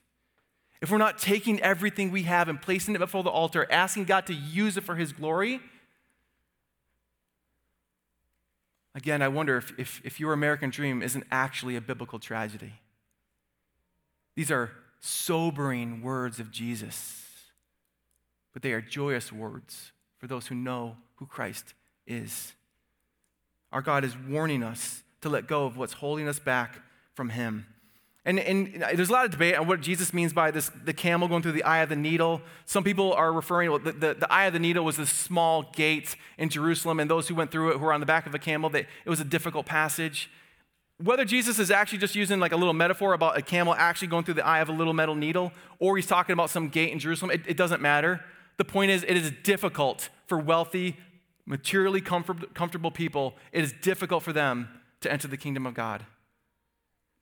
If 0.81 0.89
we're 0.89 0.97
not 0.97 1.17
taking 1.17 1.59
everything 1.59 2.09
we 2.09 2.23
have 2.23 2.47
and 2.47 2.59
placing 2.61 2.95
it 2.95 2.99
before 2.99 3.23
the 3.23 3.29
altar, 3.29 3.67
asking 3.69 4.05
God 4.05 4.25
to 4.27 4.33
use 4.33 4.77
it 4.77 4.83
for 4.83 4.95
His 4.95 5.11
glory, 5.11 5.59
again, 8.95 9.21
I 9.21 9.27
wonder 9.27 9.57
if, 9.57 9.73
if, 9.77 10.01
if 10.03 10.19
your 10.19 10.33
American 10.33 10.69
dream 10.69 11.03
isn't 11.03 11.25
actually 11.31 11.75
a 11.75 11.81
biblical 11.81 12.17
tragedy. 12.17 12.73
These 14.35 14.49
are 14.49 14.71
sobering 15.01 16.01
words 16.01 16.39
of 16.39 16.49
Jesus 16.49 17.28
but 18.59 18.67
they 18.67 18.73
are 18.73 18.81
joyous 18.81 19.31
words 19.31 19.93
for 20.17 20.27
those 20.27 20.47
who 20.47 20.55
know 20.55 20.97
who 21.15 21.25
Christ 21.25 21.73
is. 22.05 22.53
Our 23.71 23.81
God 23.81 24.03
is 24.03 24.17
warning 24.17 24.63
us 24.63 25.01
to 25.21 25.29
let 25.29 25.47
go 25.47 25.65
of 25.65 25.77
what's 25.77 25.93
holding 25.93 26.27
us 26.27 26.39
back 26.39 26.81
from 27.13 27.29
Him. 27.29 27.67
And, 28.25 28.37
and 28.37 28.83
there's 28.95 29.07
a 29.07 29.13
lot 29.13 29.23
of 29.23 29.31
debate 29.31 29.55
on 29.55 29.65
what 29.65 29.79
Jesus 29.79 30.13
means 30.13 30.33
by 30.33 30.51
this 30.51 30.69
the 30.83 30.91
camel 30.91 31.29
going 31.29 31.41
through 31.41 31.53
the 31.53 31.63
eye 31.63 31.79
of 31.79 31.87
the 31.87 31.95
needle. 31.95 32.41
Some 32.65 32.83
people 32.83 33.13
are 33.13 33.31
referring, 33.31 33.69
well, 33.69 33.79
the, 33.79 33.93
the, 33.93 34.13
the 34.13 34.31
eye 34.31 34.47
of 34.47 34.51
the 34.51 34.59
needle 34.59 34.83
was 34.83 34.97
this 34.97 35.09
small 35.09 35.63
gate 35.73 36.17
in 36.37 36.49
Jerusalem, 36.49 36.99
and 36.99 37.09
those 37.09 37.29
who 37.29 37.35
went 37.35 37.51
through 37.51 37.69
it 37.69 37.73
who 37.77 37.85
were 37.85 37.93
on 37.93 38.01
the 38.01 38.05
back 38.05 38.27
of 38.27 38.35
a 38.35 38.39
camel, 38.39 38.69
they, 38.69 38.81
it 38.81 39.09
was 39.09 39.21
a 39.21 39.25
difficult 39.25 39.67
passage. 39.67 40.29
Whether 41.01 41.23
Jesus 41.23 41.59
is 41.59 41.71
actually 41.71 41.99
just 41.99 42.13
using 42.13 42.41
like 42.41 42.51
a 42.51 42.57
little 42.57 42.73
metaphor 42.73 43.13
about 43.13 43.37
a 43.37 43.41
camel 43.41 43.73
actually 43.73 44.09
going 44.09 44.25
through 44.25 44.33
the 44.33 44.45
eye 44.45 44.59
of 44.59 44.67
a 44.67 44.73
little 44.73 44.91
metal 44.91 45.15
needle, 45.15 45.53
or 45.79 45.95
he's 45.95 46.07
talking 46.07 46.33
about 46.33 46.49
some 46.49 46.67
gate 46.67 46.91
in 46.91 46.99
Jerusalem, 46.99 47.31
it, 47.31 47.41
it 47.47 47.55
doesn't 47.55 47.81
matter. 47.81 48.19
The 48.59 48.65
point 48.65 48.91
is, 48.91 49.05
it 49.07 49.15
is 49.15 49.31
difficult 49.41 50.09
for 50.27 50.37
wealthy, 50.37 50.97
materially 51.45 52.01
comfort, 52.01 52.53
comfortable 52.53 52.91
people, 52.91 53.35
it 53.53 53.63
is 53.63 53.73
difficult 53.81 54.21
for 54.21 54.33
them 54.33 54.67
to 54.99 55.09
enter 55.09 55.29
the 55.29 55.37
kingdom 55.37 55.65
of 55.65 55.73
God. 55.73 56.05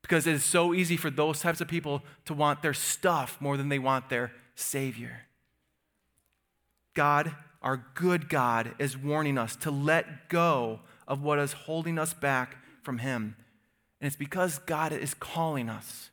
Because 0.02 0.26
it 0.26 0.34
is 0.34 0.43
so 0.43 0.73
easy 0.73 0.97
for 0.97 1.12
those 1.12 1.39
types 1.39 1.62
of 1.62 1.67
people 1.67 2.02
to 2.26 2.34
want 2.34 2.63
their 2.63 2.73
stuff 2.73 3.38
more 3.39 3.56
than 3.56 3.69
they 3.69 3.78
want 3.78 4.10
their 4.10 4.32
Savior. 4.56 5.28
God, 6.95 7.36
our 7.62 7.86
good 7.93 8.30
God, 8.30 8.73
is 8.80 8.97
warning 8.97 9.38
us 9.38 9.56
to 9.58 9.69
let 9.69 10.30
go 10.30 10.80
of 11.08 11.21
what 11.21 11.38
is 11.38 11.54
holding 11.54 12.00
us 12.00 12.15
back 12.15 12.58
from 12.82 12.97
Him. 12.97 13.36
And 14.02 14.08
it's 14.08 14.15
because 14.15 14.58
God 14.58 14.91
is 14.91 15.13
calling 15.13 15.69
us. 15.69 16.10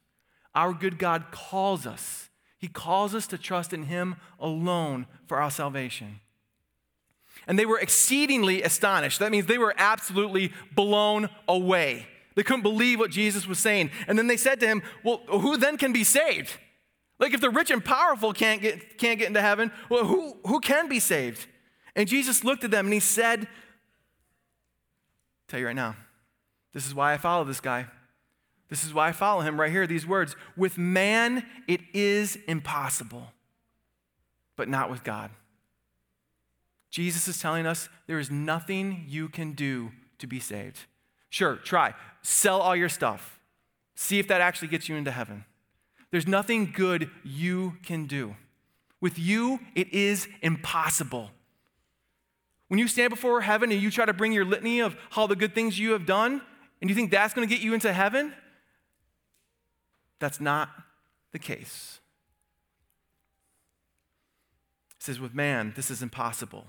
Our 0.55 0.75
good 0.75 0.99
God 0.99 1.31
calls 1.31 1.87
us 1.87 2.29
he 2.65 2.69
calls 2.69 3.15
us 3.15 3.27
to 3.27 3.37
trust 3.37 3.75
in 3.75 3.83
Him 3.83 4.17
alone 4.41 5.05
for 5.27 5.39
our 5.39 5.51
salvation. 5.51 6.21
And 7.47 7.59
they 7.59 7.67
were 7.67 7.79
exceedingly 7.79 8.63
astonished. 8.63 9.19
That 9.19 9.31
means 9.31 9.45
they 9.45 9.59
were 9.59 9.75
absolutely 9.77 10.51
blown 10.75 11.29
away. 11.47 12.07
They 12.37 12.43
couldn't 12.43 12.63
believe 12.63 12.99
what 12.99 13.11
Jesus 13.11 13.47
was 13.47 13.59
saying. 13.59 13.91
And 14.09 14.19
then 14.19 14.29
they 14.29 14.39
said 14.39 14.61
to 14.61 14.67
him, 14.67 14.83
Well, 15.05 15.21
who 15.29 15.59
then 15.59 15.77
can 15.77 15.93
be 15.93 16.05
saved? 16.05 16.57
Like 17.19 17.35
if 17.35 17.43
the 17.43 17.51
rich 17.51 17.71
and 17.71 17.85
powerful 17.85 18.33
can't 18.33 18.63
get, 18.63 18.97
can't 18.97 19.19
get 19.19 19.29
into 19.29 19.43
heaven, 19.43 19.71
well, 19.91 20.07
who, 20.07 20.39
who 20.47 20.59
can 20.59 20.89
be 20.89 21.01
saved? 21.01 21.47
And 21.95 22.09
Jesus 22.09 22.45
looked 22.45 22.65
at 22.65 22.71
them 22.71 22.87
and 22.87 22.95
he 22.95 23.01
said, 23.01 23.41
I'll 23.41 23.47
tell 25.49 25.61
you 25.61 25.67
right 25.67 25.77
now, 25.77 25.97
this 26.73 26.87
is 26.87 26.95
why 26.95 27.13
I 27.13 27.19
follow 27.19 27.45
this 27.45 27.61
guy. 27.61 27.89
This 28.69 28.85
is 28.85 28.95
why 28.95 29.09
I 29.09 29.13
follow 29.13 29.43
him 29.43 29.61
right 29.61 29.71
here, 29.71 29.87
these 29.87 30.07
words. 30.07 30.37
With 30.57 30.79
man, 30.79 31.45
it 31.69 31.81
is 31.93 32.39
impossible, 32.49 33.33
but 34.57 34.69
not 34.69 34.91
with 34.91 35.05
God. 35.05 35.31
Jesus 36.91 37.29
is 37.29 37.41
telling 37.41 37.67
us 37.67 37.89
there 38.07 38.19
is 38.19 38.31
nothing 38.31 39.05
you 39.09 39.29
can 39.29 39.53
do 39.53 39.91
to 40.19 40.27
be 40.27 40.41
saved. 40.41 40.81
Sure, 41.29 41.57
try. 41.57 41.95
Sell 42.23 42.61
all 42.61 42.77
your 42.77 42.89
stuff. 42.89 43.41
See 43.97 44.19
if 44.19 44.29
that 44.29 44.41
actually 44.41 44.69
gets 44.69 44.89
you 44.89 44.97
into 44.97 45.11
heaven. 45.11 45.45
There's 46.11 46.29
nothing 46.29 46.73
good 46.73 47.11
you 47.25 47.77
can 47.83 48.07
do. 48.07 48.37
With 49.01 49.19
you, 49.19 49.59
it 49.75 49.93
is 49.93 50.29
impossible. 50.43 51.31
When 52.69 52.79
you 52.79 52.89
stand 52.89 53.11
before 53.11 53.41
heaven 53.41 53.73
and 53.73 53.83
you 53.83 53.91
try 53.91 54.07
to 54.07 54.13
bring 54.13 54.33
your 54.33 54.45
litany 54.45 54.81
of 54.81 54.97
all 55.17 55.29
the 55.29 55.37
good 55.37 55.55
things 55.55 55.79
you 55.79 55.93
have 55.93 56.07
done, 56.07 56.41
and 56.81 56.89
you 56.89 56.95
think 56.95 57.11
that's 57.11 57.35
going 57.35 57.47
to 57.47 57.53
get 57.53 57.63
you 57.63 57.75
into 57.75 57.93
heaven, 57.93 58.33
that's 60.25 60.41
not 60.41 60.71
the 61.33 61.39
case. 61.39 62.01
It 64.97 65.03
says, 65.03 65.21
with 65.21 65.35
man, 65.35 65.75
this 65.77 65.91
is 65.91 66.03
impossible, 66.03 66.65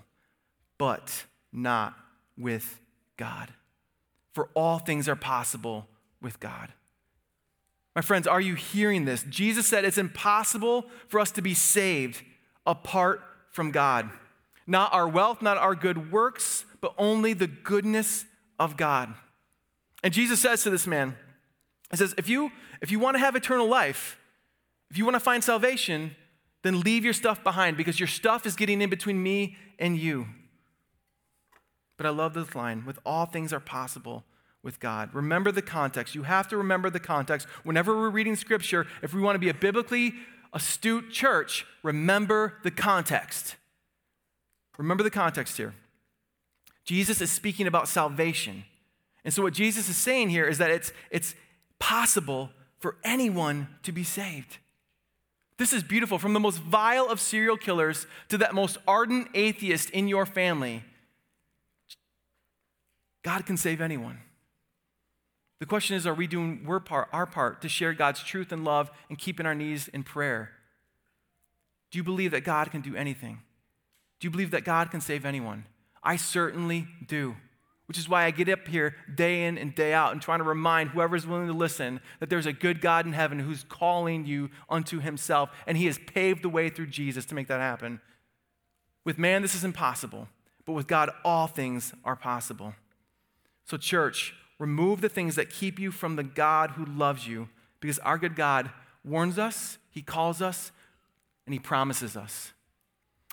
but 0.78 1.24
not 1.54 1.96
with 2.38 2.82
God. 3.15 3.54
For 4.34 4.50
all 4.54 4.78
things 4.78 5.08
are 5.08 5.15
possible 5.15 5.88
with 6.22 6.41
God. 6.41 6.74
My 7.96 8.02
friends, 8.02 8.28
are 8.28 8.41
you 8.41 8.56
hearing 8.56 9.06
this? 9.06 9.24
Jesus 9.30 9.68
said 9.68 9.86
it's 9.86 9.98
impossible 9.98 10.88
for 11.08 11.22
us 11.22 11.32
to 11.32 11.41
be 11.41 11.54
saved 11.54 12.22
apart 12.68 13.22
from 13.52 13.72
God. 13.72 14.10
Not 14.68 14.94
our 14.94 15.08
wealth, 15.08 15.41
not 15.41 15.58
our 15.58 15.76
good 15.76 16.12
works, 16.12 16.65
but 16.82 16.94
only 16.98 17.32
the 17.32 17.48
goodness 17.48 18.26
of 18.60 18.76
God. 18.76 19.13
And 20.04 20.13
Jesus 20.13 20.41
says 20.41 20.63
to 20.63 20.70
this 20.70 20.86
man, 20.86 21.15
He 21.91 21.98
says, 21.98 22.13
if 22.17 22.28
you 22.28 22.52
if 22.82 22.91
you 22.91 23.00
want 23.00 23.15
to 23.15 23.19
have 23.19 23.36
eternal 23.36 23.67
life, 23.67 24.17
if 24.89 24.98
you 24.98 25.06
want 25.06 25.15
to 25.15 25.19
find 25.19 25.43
salvation, 25.43 26.15
then 26.63 26.82
leave 26.82 27.04
your 27.04 27.13
stuff 27.13 27.43
behind 27.43 27.78
because 27.78 28.00
your 28.00 28.08
stuff 28.08 28.45
is 28.45 28.56
getting 28.56 28.82
in 28.82 28.89
between 28.89 29.21
me 29.21 29.56
and 29.78 29.98
you. 29.98 30.28
But 31.98 32.06
I 32.06 32.10
love 32.10 32.34
this 32.34 32.56
line 32.56 32.86
with 32.86 33.00
all 33.06 33.26
things 33.26 33.54
are 33.54 33.60
possible 33.60 34.26
with 34.63 34.80
God. 34.80 35.13
Remember 35.13 35.52
the 35.52 35.62
context. 35.62 36.15
You 36.15 36.24
have 36.24 36.48
to 36.50 36.58
remember 36.58 36.89
the 36.89 37.00
context. 37.00 37.48
Whenever 37.63 37.95
we're 37.95 38.10
reading 38.10 38.36
scripture, 38.36 38.88
if 39.02 39.13
we 39.13 39.21
want 39.21 39.36
to 39.36 39.39
be 39.39 39.50
a 39.50 39.54
biblically 39.54 40.13
astute 40.54 41.12
church, 41.12 41.65
remember 41.84 42.56
the 42.63 42.71
context. 42.71 43.56
Remember 44.78 45.04
the 45.04 45.12
context 45.12 45.58
here. 45.58 45.76
Jesus 46.84 47.21
is 47.21 47.32
speaking 47.32 47.67
about 47.67 47.88
salvation. 47.88 48.65
And 49.24 49.34
so, 49.34 49.41
what 49.43 49.54
Jesus 49.54 49.89
is 49.89 49.98
saying 49.98 50.30
here 50.30 50.45
is 50.45 50.58
that 50.58 50.69
it's, 50.69 50.91
it's 51.10 51.36
possible 51.79 52.51
for 52.79 52.97
anyone 53.03 53.67
to 53.83 53.91
be 53.91 54.03
saved. 54.03 54.57
This 55.57 55.71
is 55.71 55.83
beautiful. 55.83 56.19
From 56.19 56.33
the 56.33 56.39
most 56.39 56.59
vile 56.59 57.07
of 57.07 57.19
serial 57.19 57.57
killers 57.57 58.07
to 58.29 58.38
that 58.39 58.53
most 58.53 58.77
ardent 58.88 59.29
atheist 59.33 59.89
in 59.91 60.07
your 60.07 60.25
family, 60.25 60.83
God 63.23 63.45
can 63.45 63.57
save 63.57 63.81
anyone. 63.81 64.19
The 65.59 65.65
question 65.65 65.95
is 65.95 66.05
are 66.05 66.13
we 66.13 66.27
doing 66.27 66.67
our 66.67 67.25
part, 67.25 67.61
to 67.61 67.69
share 67.69 67.93
God's 67.93 68.21
truth 68.21 68.51
and 68.51 68.65
love 68.65 68.91
and 69.09 69.17
keeping 69.17 69.45
our 69.45 69.55
knees 69.55 69.88
in 69.88 70.03
prayer? 70.03 70.51
Do 71.91 71.97
you 71.97 72.03
believe 72.03 72.31
that 72.31 72.43
God 72.43 72.71
can 72.71 72.81
do 72.81 72.95
anything? 72.95 73.39
Do 74.19 74.27
you 74.27 74.31
believe 74.31 74.51
that 74.51 74.65
God 74.65 74.91
can 74.91 75.01
save 75.01 75.25
anyone? 75.25 75.65
I 76.03 76.17
certainly 76.17 76.88
do 77.07 77.35
which 77.88 77.98
is 77.98 78.10
why 78.10 78.26
I 78.26 78.32
get 78.32 78.50
up 78.50 78.67
here 78.67 78.95
day 79.13 79.45
in 79.45 79.58
and 79.58 79.76
day 79.76 79.93
out 79.93 80.12
and 80.12 80.21
trying 80.21 80.39
to 80.39 80.45
remind 80.45 80.89
whoever's 80.89 81.28
willing 81.28 81.48
to 81.48 81.54
listen 81.54 82.00
that 82.19 82.30
there's 82.30 82.45
a 82.45 82.54
good 82.54 82.82
God 82.82 83.06
in 83.06 83.13
heaven 83.13 83.39
who's 83.39 83.63
calling 83.67 84.26
you 84.26 84.50
unto 84.69 85.00
himself, 85.00 85.50
and 85.67 85.78
he 85.78 85.86
has 85.86 86.00
paved 86.00 86.41
the 86.41 86.50
way 86.50 86.69
through 86.69 86.88
Jesus 86.88 87.26
to 87.26 87.36
make 87.36 87.48
that 87.48 87.62
happen. 87.62 88.02
With 89.04 89.19
man, 89.19 89.41
this 89.41 89.54
is 89.54 89.63
impossible, 89.63 90.28
but 90.65 90.74
with 90.74 90.88
God, 90.88 91.12
all 91.24 91.48
things 91.48 91.93
are 92.04 92.15
possible. 92.15 92.74
So, 93.65 93.78
church, 93.78 94.34
remove 94.58 95.02
the 95.02 95.10
things 95.10 95.36
that 95.36 95.50
keep 95.50 95.80
you 95.80 95.91
from 95.91 96.15
the 96.15 96.24
God 96.24 96.71
who 96.71 96.86
loves 96.86 97.28
you, 97.28 97.50
because 97.80 98.00
our 98.00 98.17
good 98.17 98.36
God 98.36 98.71
warns 99.04 99.38
us, 99.38 99.78
he 99.91 100.02
calls 100.02 100.41
us, 100.41 100.71
and 101.45 101.54
he 101.54 101.60
promises 101.60 102.17
us. 102.17 102.52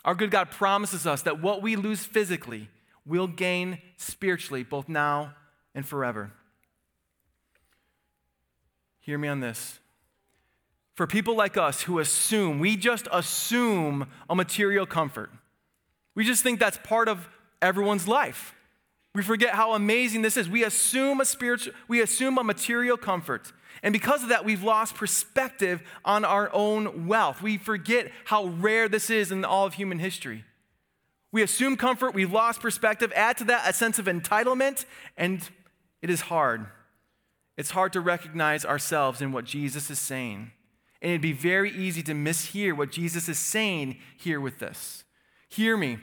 Our 0.04 0.14
good 0.14 0.30
God 0.30 0.50
promises 0.50 1.06
us 1.06 1.22
that 1.22 1.40
what 1.40 1.62
we 1.62 1.76
lose 1.76 2.04
physically, 2.04 2.68
will 3.06 3.26
gain 3.26 3.78
spiritually, 3.96 4.62
both 4.62 4.88
now 4.88 5.34
and 5.74 5.86
forever. 5.86 6.32
Hear 9.00 9.18
me 9.18 9.28
on 9.28 9.40
this. 9.40 9.80
For 10.94 11.06
people 11.06 11.36
like 11.36 11.56
us 11.56 11.82
who 11.82 11.98
assume, 11.98 12.60
we 12.60 12.76
just 12.76 13.08
assume 13.10 14.08
a 14.28 14.34
material 14.34 14.86
comfort. 14.86 15.30
We 16.14 16.24
just 16.24 16.42
think 16.42 16.60
that's 16.60 16.78
part 16.84 17.08
of 17.08 17.28
everyone's 17.60 18.06
life. 18.06 18.54
We 19.14 19.22
forget 19.22 19.54
how 19.54 19.74
amazing 19.74 20.22
this 20.22 20.36
is. 20.36 20.48
We 20.48 20.64
assume 20.64 21.20
a 21.20 21.24
spiritual, 21.24 21.74
we 21.88 22.00
assume 22.00 22.38
a 22.38 22.44
material 22.44 22.96
comfort. 22.96 23.52
And 23.82 23.92
because 23.92 24.22
of 24.22 24.28
that, 24.28 24.44
we've 24.44 24.62
lost 24.62 24.94
perspective 24.94 25.82
on 26.04 26.24
our 26.24 26.50
own 26.52 27.06
wealth. 27.06 27.42
We 27.42 27.58
forget 27.58 28.10
how 28.26 28.46
rare 28.46 28.88
this 28.88 29.10
is 29.10 29.32
in 29.32 29.44
all 29.44 29.66
of 29.66 29.74
human 29.74 29.98
history. 29.98 30.44
We 31.32 31.42
assume 31.42 31.76
comfort, 31.76 32.14
we've 32.14 32.32
lost 32.32 32.60
perspective. 32.60 33.12
Add 33.16 33.38
to 33.38 33.44
that 33.44 33.68
a 33.68 33.72
sense 33.72 33.98
of 33.98 34.04
entitlement, 34.04 34.84
and 35.16 35.48
it 36.02 36.10
is 36.10 36.22
hard. 36.22 36.66
It's 37.56 37.70
hard 37.70 37.92
to 37.94 38.00
recognize 38.00 38.64
ourselves 38.64 39.20
in 39.20 39.32
what 39.32 39.46
Jesus 39.46 39.90
is 39.90 39.98
saying. 39.98 40.52
And 41.00 41.10
it'd 41.10 41.22
be 41.22 41.32
very 41.32 41.70
easy 41.70 42.02
to 42.04 42.12
mishear 42.12 42.76
what 42.76 42.92
Jesus 42.92 43.28
is 43.28 43.38
saying 43.38 43.98
here 44.16 44.40
with 44.40 44.58
this. 44.58 45.04
Hear 45.48 45.76
me. 45.76 45.98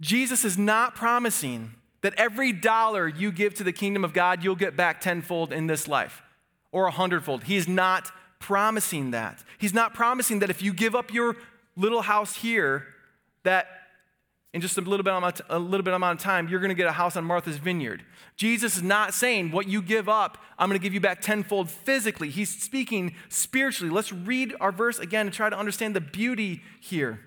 Jesus 0.00 0.44
is 0.44 0.56
not 0.58 0.94
promising 0.94 1.74
that 2.02 2.14
every 2.16 2.52
dollar 2.52 3.08
you 3.08 3.32
give 3.32 3.54
to 3.54 3.64
the 3.64 3.72
kingdom 3.72 4.04
of 4.04 4.12
God, 4.12 4.44
you'll 4.44 4.56
get 4.56 4.76
back 4.76 5.00
tenfold 5.00 5.52
in 5.52 5.66
this 5.66 5.88
life 5.88 6.22
or 6.70 6.86
a 6.86 6.90
hundredfold. 6.90 7.44
He's 7.44 7.66
not 7.66 8.10
promising 8.40 9.12
that. 9.12 9.42
He's 9.58 9.72
not 9.72 9.94
promising 9.94 10.40
that 10.40 10.50
if 10.50 10.62
you 10.62 10.74
give 10.74 10.94
up 10.94 11.12
your 11.12 11.36
little 11.76 12.02
house 12.02 12.36
here, 12.36 12.86
that 13.42 13.66
in 14.54 14.60
just 14.60 14.78
a 14.78 14.80
little 14.80 15.02
bit 15.02 15.12
amount, 15.12 15.40
a 15.50 15.58
little 15.58 15.82
bit 15.82 15.92
amount 15.92 16.20
of 16.20 16.22
time, 16.22 16.48
you're 16.48 16.60
going 16.60 16.70
to 16.70 16.76
get 16.76 16.86
a 16.86 16.92
house 16.92 17.16
on 17.16 17.24
Martha's 17.24 17.56
Vineyard. 17.56 18.04
Jesus 18.36 18.76
is 18.76 18.84
not 18.84 19.12
saying 19.12 19.50
what 19.50 19.66
you 19.66 19.82
give 19.82 20.08
up, 20.08 20.38
I'm 20.56 20.68
going 20.68 20.78
to 20.78 20.82
give 20.82 20.94
you 20.94 21.00
back 21.00 21.20
tenfold 21.20 21.68
physically. 21.68 22.30
He's 22.30 22.50
speaking 22.50 23.16
spiritually. 23.28 23.92
Let's 23.92 24.12
read 24.12 24.54
our 24.60 24.70
verse 24.70 25.00
again 25.00 25.26
and 25.26 25.34
try 25.34 25.50
to 25.50 25.58
understand 25.58 25.96
the 25.96 26.00
beauty 26.00 26.62
here. 26.80 27.18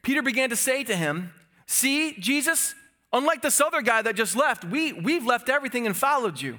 Peter 0.00 0.22
began 0.22 0.48
to 0.48 0.56
say 0.56 0.82
to 0.82 0.96
him, 0.96 1.34
See, 1.66 2.14
Jesus, 2.18 2.74
unlike 3.12 3.42
this 3.42 3.60
other 3.60 3.82
guy 3.82 4.00
that 4.00 4.16
just 4.16 4.34
left, 4.34 4.64
we, 4.64 4.94
we've 4.94 5.26
left 5.26 5.50
everything 5.50 5.86
and 5.86 5.94
followed 5.94 6.40
you. 6.40 6.58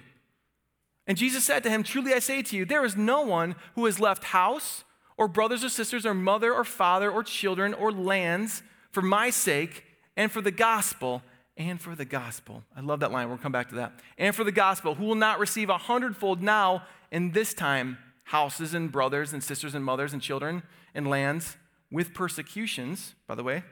And 1.07 1.17
Jesus 1.17 1.43
said 1.43 1.63
to 1.63 1.71
him, 1.71 1.81
Truly 1.81 2.13
I 2.13 2.19
say 2.19 2.43
to 2.43 2.55
you, 2.55 2.65
there 2.65 2.85
is 2.85 2.95
no 2.95 3.21
one 3.21 3.55
who 3.73 3.85
has 3.85 3.99
left 3.99 4.25
house 4.25 4.83
or 5.17 5.27
brothers 5.27 5.63
or 5.63 5.69
sisters 5.69 6.05
or 6.05 6.13
mother 6.13 6.53
or 6.53 6.63
father 6.63 7.09
or 7.09 7.23
children 7.23 7.73
or 7.73 7.91
lands 7.91 8.61
for 8.91 9.01
my 9.01 9.29
sake 9.29 9.83
and 10.15 10.31
for 10.31 10.41
the 10.41 10.51
gospel 10.51 11.21
and 11.57 11.79
for 11.79 11.95
the 11.95 12.05
gospel. 12.05 12.63
I 12.75 12.81
love 12.81 12.99
that 13.01 13.11
line. 13.11 13.29
We'll 13.29 13.37
come 13.37 13.51
back 13.51 13.69
to 13.69 13.75
that. 13.75 13.93
And 14.17 14.35
for 14.35 14.43
the 14.43 14.51
gospel, 14.51 14.95
who 14.95 15.05
will 15.05 15.15
not 15.15 15.39
receive 15.39 15.69
a 15.69 15.77
hundredfold 15.77 16.41
now 16.41 16.83
in 17.11 17.31
this 17.31 17.53
time 17.53 17.97
houses 18.25 18.73
and 18.73 18.91
brothers 18.91 19.33
and 19.33 19.43
sisters 19.43 19.75
and 19.75 19.83
mothers 19.83 20.13
and 20.13 20.21
children 20.21 20.63
and 20.95 21.09
lands 21.09 21.57
with 21.91 22.13
persecutions, 22.13 23.15
by 23.27 23.35
the 23.35 23.43
way, 23.43 23.63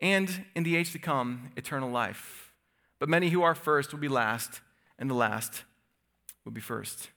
and 0.00 0.44
in 0.54 0.62
the 0.62 0.76
age 0.76 0.92
to 0.92 0.98
come, 0.98 1.50
eternal 1.56 1.90
life. 1.90 2.52
But 2.98 3.08
many 3.08 3.30
who 3.30 3.42
are 3.42 3.54
first 3.54 3.92
will 3.92 4.00
be 4.00 4.08
last, 4.08 4.60
and 4.98 5.08
the 5.08 5.14
last 5.14 5.64
will 6.44 6.52
be 6.52 6.60
first. 6.60 7.10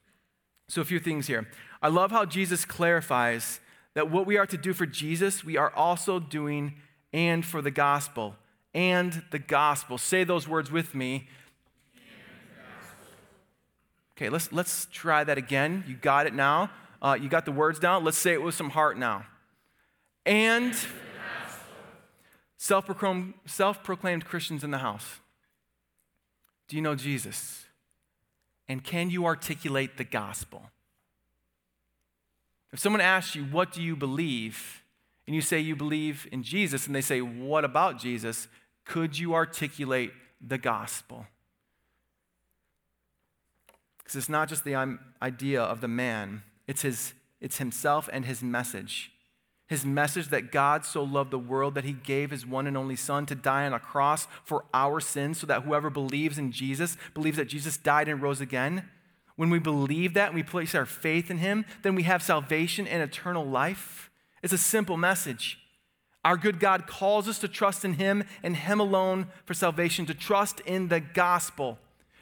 So, 0.69 0.81
a 0.81 0.85
few 0.85 0.99
things 0.99 1.27
here. 1.27 1.47
I 1.81 1.89
love 1.89 2.11
how 2.11 2.23
Jesus 2.25 2.63
clarifies 2.63 3.59
that 3.93 4.09
what 4.09 4.25
we 4.25 4.37
are 4.37 4.45
to 4.45 4.57
do 4.57 4.73
for 4.73 4.85
Jesus, 4.85 5.43
we 5.43 5.57
are 5.57 5.73
also 5.75 6.19
doing 6.19 6.75
and 7.13 7.45
for 7.45 7.61
the 7.61 7.71
gospel. 7.71 8.35
And 8.73 9.23
the 9.31 9.39
gospel. 9.39 9.97
Say 9.97 10.23
those 10.23 10.47
words 10.47 10.71
with 10.71 10.95
me. 10.95 11.27
Okay, 14.13 14.29
let's, 14.29 14.51
let's 14.53 14.87
try 14.91 15.23
that 15.23 15.37
again. 15.37 15.83
You 15.87 15.95
got 15.95 16.27
it 16.27 16.33
now. 16.33 16.71
Uh, 17.01 17.17
you 17.19 17.27
got 17.27 17.45
the 17.45 17.51
words 17.51 17.79
down. 17.79 18.03
Let's 18.03 18.17
say 18.17 18.33
it 18.33 18.41
with 18.41 18.55
some 18.55 18.69
heart 18.69 18.97
now 18.97 19.25
and 20.25 20.75
self 22.57 23.83
proclaimed 23.83 24.25
Christians 24.25 24.63
in 24.63 24.71
the 24.71 24.77
house. 24.79 25.19
Do 26.67 26.75
you 26.75 26.81
know 26.81 26.95
Jesus? 26.95 27.65
And 28.67 28.83
can 28.83 29.09
you 29.09 29.25
articulate 29.25 29.97
the 29.97 30.03
gospel? 30.03 30.69
If 32.73 32.79
someone 32.79 33.01
asks 33.01 33.35
you, 33.35 33.43
What 33.43 33.71
do 33.71 33.81
you 33.81 33.95
believe? 33.95 34.77
and 35.27 35.35
you 35.35 35.41
say 35.41 35.59
you 35.59 35.75
believe 35.75 36.27
in 36.31 36.43
Jesus, 36.43 36.87
and 36.87 36.95
they 36.95 37.01
say, 37.01 37.21
What 37.21 37.63
about 37.63 37.99
Jesus? 37.99 38.47
Could 38.85 39.17
you 39.17 39.33
articulate 39.33 40.11
the 40.45 40.57
gospel? 40.57 41.27
Because 43.99 44.15
it's 44.15 44.29
not 44.29 44.49
just 44.49 44.63
the 44.63 44.97
idea 45.21 45.61
of 45.61 45.79
the 45.79 45.87
man, 45.87 46.43
it's, 46.67 46.81
his, 46.81 47.13
it's 47.39 47.59
himself 47.59 48.09
and 48.11 48.25
his 48.25 48.41
message 48.41 49.11
his 49.71 49.85
message 49.85 50.27
that 50.27 50.51
God 50.51 50.83
so 50.83 51.01
loved 51.01 51.31
the 51.31 51.39
world 51.39 51.75
that 51.75 51.85
he 51.85 51.93
gave 51.93 52.29
his 52.29 52.45
one 52.45 52.67
and 52.67 52.75
only 52.75 52.97
Son 52.97 53.25
to 53.27 53.35
die 53.35 53.65
on 53.65 53.71
a 53.71 53.79
cross 53.79 54.27
for 54.43 54.65
our 54.73 54.99
sins, 54.99 55.39
so 55.39 55.47
that 55.47 55.63
whoever 55.63 55.89
believes 55.89 56.37
in 56.37 56.51
Jesus 56.51 56.97
believes 57.13 57.37
that 57.37 57.45
Jesus 57.45 57.77
died 57.77 58.09
and 58.09 58.21
rose 58.21 58.41
again. 58.41 58.89
When 59.41 59.49
we 59.49 59.57
believe 59.57 60.13
that 60.13 60.27
and 60.27 60.35
we 60.35 60.43
place 60.43 60.75
our 60.75 60.85
faith 60.85 61.31
in 61.31 61.39
him, 61.39 61.65
then 61.81 61.95
we 61.95 62.03
have 62.03 62.21
salvation 62.21 62.85
and 62.85 63.01
eternal 63.01 63.43
life. 63.43 64.11
It's 64.43 64.53
a 64.53 64.57
simple 64.59 64.97
message. 64.97 65.57
Our 66.23 66.37
good 66.37 66.59
God 66.59 66.85
calls 66.85 67.27
us 67.27 67.39
to 67.39 67.47
trust 67.47 67.83
in 67.83 67.93
him 67.93 68.23
and 68.43 68.55
him 68.55 68.79
alone 68.79 69.29
for 69.45 69.55
salvation, 69.55 70.05
to 70.05 70.13
trust 70.13 70.59
in 70.59 70.89
the 70.89 70.99
gospel, 70.99 71.79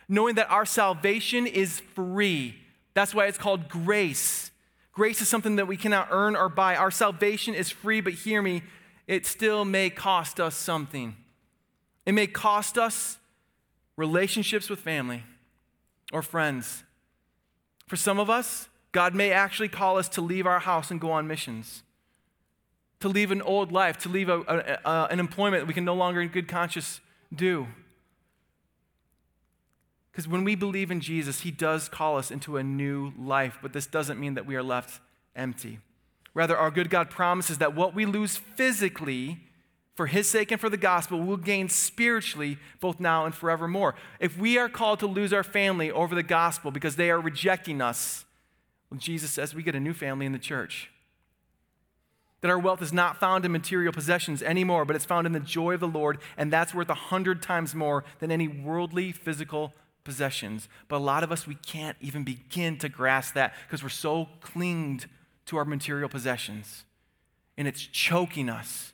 knowing 0.08 0.36
that 0.36 0.50
our 0.50 0.66
salvation 0.66 1.46
is 1.46 1.82
free. 1.94 2.56
That's 2.94 3.14
why 3.14 3.26
it's 3.26 3.38
called 3.38 3.68
grace. 3.68 4.52
Grace 4.94 5.20
is 5.20 5.28
something 5.28 5.58
that 5.58 5.68
we 5.68 5.76
cannot 5.76 6.08
earn 6.12 6.38
or 6.38 6.48
buy. 6.48 6.78
Our 6.78 6.90
salvation 6.90 7.54
is 7.54 7.70
free, 7.70 8.00
but 8.00 8.14
hear 8.14 8.42
me, 8.42 8.64
it 9.08 9.26
still 9.26 9.66
may 9.66 9.90
cost 9.90 10.40
us 10.40 10.56
something. 10.56 11.18
It 12.06 12.14
may 12.14 12.28
cost 12.28 12.78
us 12.78 13.18
relationships 13.98 14.70
with 14.70 14.80
family 14.80 15.24
or 16.14 16.22
friends. 16.22 16.86
For 17.89 17.95
some 17.95 18.19
of 18.19 18.30
us, 18.30 18.69
God 18.91 19.15
may 19.15 19.32
actually 19.32 19.67
call 19.67 19.97
us 19.97 20.08
to 20.10 20.21
leave 20.21 20.45
our 20.45 20.60
house 20.60 20.91
and 20.91 21.02
go 21.02 21.12
on 21.12 21.28
missions, 21.28 21.82
to 22.99 23.10
leave 23.10 23.32
an 23.32 23.41
old 23.41 23.71
life, 23.71 23.97
to 23.99 24.10
leave 24.10 24.30
a, 24.30 24.41
a, 24.41 24.88
a, 24.88 25.08
an 25.10 25.19
employment 25.19 25.65
we 25.65 25.73
can 25.73 25.86
no 25.86 25.95
longer 25.95 26.21
in 26.21 26.28
good 26.28 26.47
conscience 26.47 27.02
do. 27.34 27.65
Because 30.12 30.28
when 30.28 30.43
we 30.43 30.54
believe 30.54 30.91
in 30.91 31.02
Jesus, 31.02 31.41
he 31.41 31.49
does 31.49 31.89
call 31.89 32.19
us 32.19 32.30
into 32.30 32.58
a 32.58 32.63
new 32.63 33.12
life, 33.17 33.58
but 33.60 33.73
this 33.73 33.88
doesn't 33.88 34.19
mean 34.19 34.36
that 34.36 34.45
we 34.45 34.56
are 34.56 34.62
left 34.62 35.02
empty. 35.36 35.80
Rather, 36.36 36.56
our 36.56 36.69
good 36.69 36.91
God 36.91 37.10
promises 37.10 37.58
that 37.58 37.73
what 37.73 37.95
we 37.95 38.06
lose 38.06 38.38
physically 38.38 39.39
for 40.00 40.08
his 40.08 40.30
sake 40.30 40.50
and 40.50 40.62
for 40.62 40.70
the 40.70 40.78
gospel, 40.78 41.20
we'll 41.20 41.36
gain 41.36 41.68
spiritually 41.68 42.58
both 42.80 43.02
now 43.02 43.26
and 43.26 43.36
forevermore. 43.36 43.96
If 44.22 44.38
we 44.38 44.58
are 44.58 44.70
called 44.70 45.02
to 45.02 45.08
lose 45.08 45.34
our 45.34 45.44
family 45.44 45.92
over 45.92 46.16
the 46.16 46.24
gospel 46.24 46.72
because 46.72 46.96
they 46.96 47.12
are 47.12 47.20
rejecting 47.20 47.82
us, 47.82 48.24
well, 48.90 48.98
Jesus 48.98 49.32
says 49.32 49.54
we 49.54 49.62
get 49.62 49.76
a 49.76 49.80
new 49.82 49.94
family 49.94 50.26
in 50.26 50.32
the 50.32 50.40
church. 50.40 50.90
That 52.40 52.50
our 52.50 52.58
wealth 52.58 52.82
is 52.82 52.94
not 52.94 53.20
found 53.20 53.44
in 53.44 53.52
material 53.52 53.92
possessions 53.92 54.42
anymore, 54.42 54.86
but 54.86 54.96
it's 54.96 55.04
found 55.04 55.28
in 55.28 55.34
the 55.34 55.40
joy 55.42 55.74
of 55.74 55.82
the 55.82 55.88
Lord, 55.90 56.20
and 56.38 56.50
that's 56.50 56.74
worth 56.74 56.90
a 56.90 56.94
hundred 56.94 57.42
times 57.42 57.76
more 57.76 58.06
than 58.20 58.32
any 58.32 58.48
worldly 58.48 59.12
physical 59.12 59.74
possessions. 60.06 60.70
But 60.88 60.96
a 60.96 61.04
lot 61.04 61.26
of 61.26 61.32
us, 61.34 61.46
we 61.46 61.56
can't 61.56 61.98
even 62.00 62.24
begin 62.24 62.78
to 62.78 62.88
grasp 62.88 63.34
that 63.34 63.54
because 63.68 63.84
we're 63.84 63.90
so 63.90 64.30
clinged 64.40 65.08
to 65.48 65.58
our 65.58 65.66
material 65.66 66.08
possessions. 66.08 66.86
And 67.58 67.68
it's 67.68 67.82
choking 67.82 68.48
us. 68.48 68.94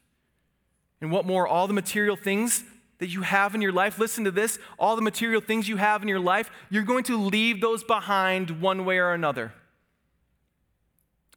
And 1.06 1.12
what 1.12 1.28
more, 1.28 1.48
all 1.48 1.68
the 1.68 1.74
material 1.74 2.15
things 2.15 2.63
that 2.98 3.10
you 3.10 3.22
have 3.22 3.54
in 3.54 3.62
your 3.62 3.72
life, 3.72 4.00
listen 4.00 4.24
to 4.24 4.32
this 4.32 4.58
all 4.80 4.96
the 4.96 5.04
material 5.04 5.39
things 5.39 5.70
you 5.70 5.78
have 5.78 6.02
in 6.02 6.08
your 6.08 6.20
life, 6.20 6.50
you're 6.72 6.82
going 6.82 7.04
to 7.04 7.15
leave 7.15 7.62
those 7.62 7.84
behind 7.84 8.60
one 8.60 8.86
way 8.86 8.98
or 8.98 9.12
another. 9.12 9.54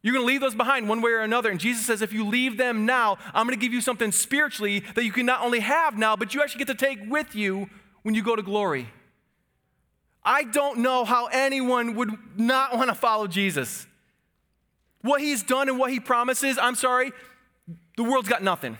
You're 0.01 0.13
going 0.13 0.23
to 0.23 0.27
leave 0.27 0.41
those 0.41 0.55
behind 0.55 0.89
one 0.89 1.03
way 1.03 1.11
or 1.11 1.19
another. 1.19 1.51
And 1.51 1.59
Jesus 1.59 1.85
says, 1.85 2.01
if 2.01 2.11
you 2.11 2.25
leave 2.25 2.57
them 2.57 2.87
now, 2.87 3.19
I'm 3.31 3.45
going 3.45 3.59
to 3.59 3.63
give 3.63 3.71
you 3.71 3.79
something 3.79 4.11
spiritually 4.11 4.79
that 4.95 5.05
you 5.05 5.11
can 5.11 5.27
not 5.27 5.43
only 5.43 5.59
have 5.59 5.99
now, 5.99 6.15
but 6.15 6.33
you 6.33 6.41
actually 6.41 6.65
get 6.65 6.79
to 6.79 6.85
take 6.85 7.01
with 7.07 7.35
you 7.35 7.69
when 8.01 8.15
you 8.15 8.23
go 8.23 8.35
to 8.35 8.41
glory. 8.41 8.89
I 10.23 10.45
don't 10.45 10.79
know 10.79 11.05
how 11.05 11.27
anyone 11.27 11.93
would 11.93 12.09
not 12.35 12.75
want 12.75 12.89
to 12.89 12.95
follow 12.95 13.27
Jesus. 13.27 13.85
What 15.01 15.21
he's 15.21 15.43
done 15.43 15.69
and 15.69 15.77
what 15.77 15.91
he 15.91 15.99
promises, 15.99 16.57
I'm 16.57 16.73
sorry, 16.73 17.11
the 17.97 18.03
world's 18.03 18.29
got 18.29 18.41
nothing. 18.41 18.75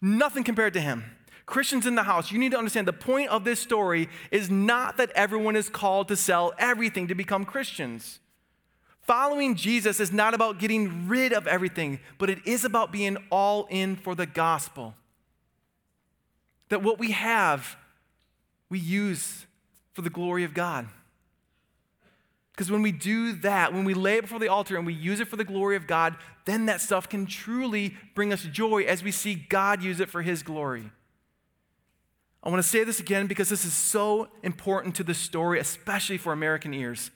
Nothing 0.00 0.44
compared 0.44 0.74
to 0.74 0.80
him. 0.80 1.04
Christians 1.46 1.86
in 1.86 1.94
the 1.94 2.02
house, 2.02 2.30
you 2.30 2.38
need 2.38 2.52
to 2.52 2.58
understand 2.58 2.86
the 2.86 2.92
point 2.92 3.30
of 3.30 3.44
this 3.44 3.58
story 3.58 4.08
is 4.30 4.50
not 4.50 4.98
that 4.98 5.10
everyone 5.12 5.56
is 5.56 5.70
called 5.70 6.08
to 6.08 6.16
sell 6.16 6.52
everything 6.58 7.08
to 7.08 7.14
become 7.14 7.44
Christians. 7.44 8.20
Following 9.00 9.54
Jesus 9.54 9.98
is 9.98 10.12
not 10.12 10.34
about 10.34 10.58
getting 10.58 11.08
rid 11.08 11.32
of 11.32 11.46
everything, 11.46 12.00
but 12.18 12.28
it 12.28 12.46
is 12.46 12.66
about 12.66 12.92
being 12.92 13.16
all 13.30 13.66
in 13.70 13.96
for 13.96 14.14
the 14.14 14.26
gospel. 14.26 14.94
That 16.68 16.82
what 16.82 16.98
we 16.98 17.12
have, 17.12 17.78
we 18.68 18.78
use 18.78 19.46
for 19.94 20.02
the 20.02 20.10
glory 20.10 20.44
of 20.44 20.52
God. 20.52 20.86
Because 22.58 22.72
when 22.72 22.82
we 22.82 22.90
do 22.90 23.34
that, 23.34 23.72
when 23.72 23.84
we 23.84 23.94
lay 23.94 24.16
it 24.16 24.22
before 24.22 24.40
the 24.40 24.48
altar 24.48 24.76
and 24.76 24.84
we 24.84 24.92
use 24.92 25.20
it 25.20 25.28
for 25.28 25.36
the 25.36 25.44
glory 25.44 25.76
of 25.76 25.86
God, 25.86 26.16
then 26.44 26.66
that 26.66 26.80
stuff 26.80 27.08
can 27.08 27.24
truly 27.24 27.96
bring 28.16 28.32
us 28.32 28.42
joy 28.42 28.82
as 28.82 29.04
we 29.04 29.12
see 29.12 29.36
God 29.36 29.80
use 29.80 30.00
it 30.00 30.08
for 30.08 30.22
His 30.22 30.42
glory. 30.42 30.90
I 32.42 32.48
want 32.48 32.60
to 32.60 32.68
say 32.68 32.82
this 32.82 32.98
again 32.98 33.28
because 33.28 33.48
this 33.48 33.64
is 33.64 33.72
so 33.72 34.26
important 34.42 34.96
to 34.96 35.04
the 35.04 35.14
story, 35.14 35.60
especially 35.60 36.18
for 36.18 36.32
American 36.32 36.74
ears. 36.74 37.12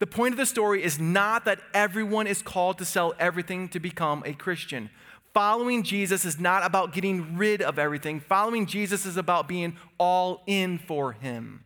The 0.00 0.08
point 0.08 0.34
of 0.34 0.38
the 0.38 0.46
story 0.46 0.82
is 0.82 0.98
not 0.98 1.44
that 1.44 1.60
everyone 1.72 2.26
is 2.26 2.42
called 2.42 2.78
to 2.78 2.84
sell 2.84 3.14
everything 3.16 3.68
to 3.68 3.78
become 3.78 4.24
a 4.26 4.32
Christian. 4.32 4.90
Following 5.34 5.84
Jesus 5.84 6.24
is 6.24 6.40
not 6.40 6.66
about 6.66 6.92
getting 6.92 7.36
rid 7.36 7.62
of 7.62 7.78
everything. 7.78 8.18
Following 8.18 8.66
Jesus 8.66 9.06
is 9.06 9.16
about 9.16 9.46
being 9.46 9.76
all 9.98 10.42
in 10.48 10.78
for 10.78 11.12
Him. 11.12 11.64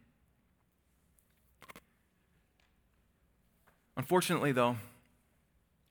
Unfortunately, 3.99 4.53
though, 4.53 4.77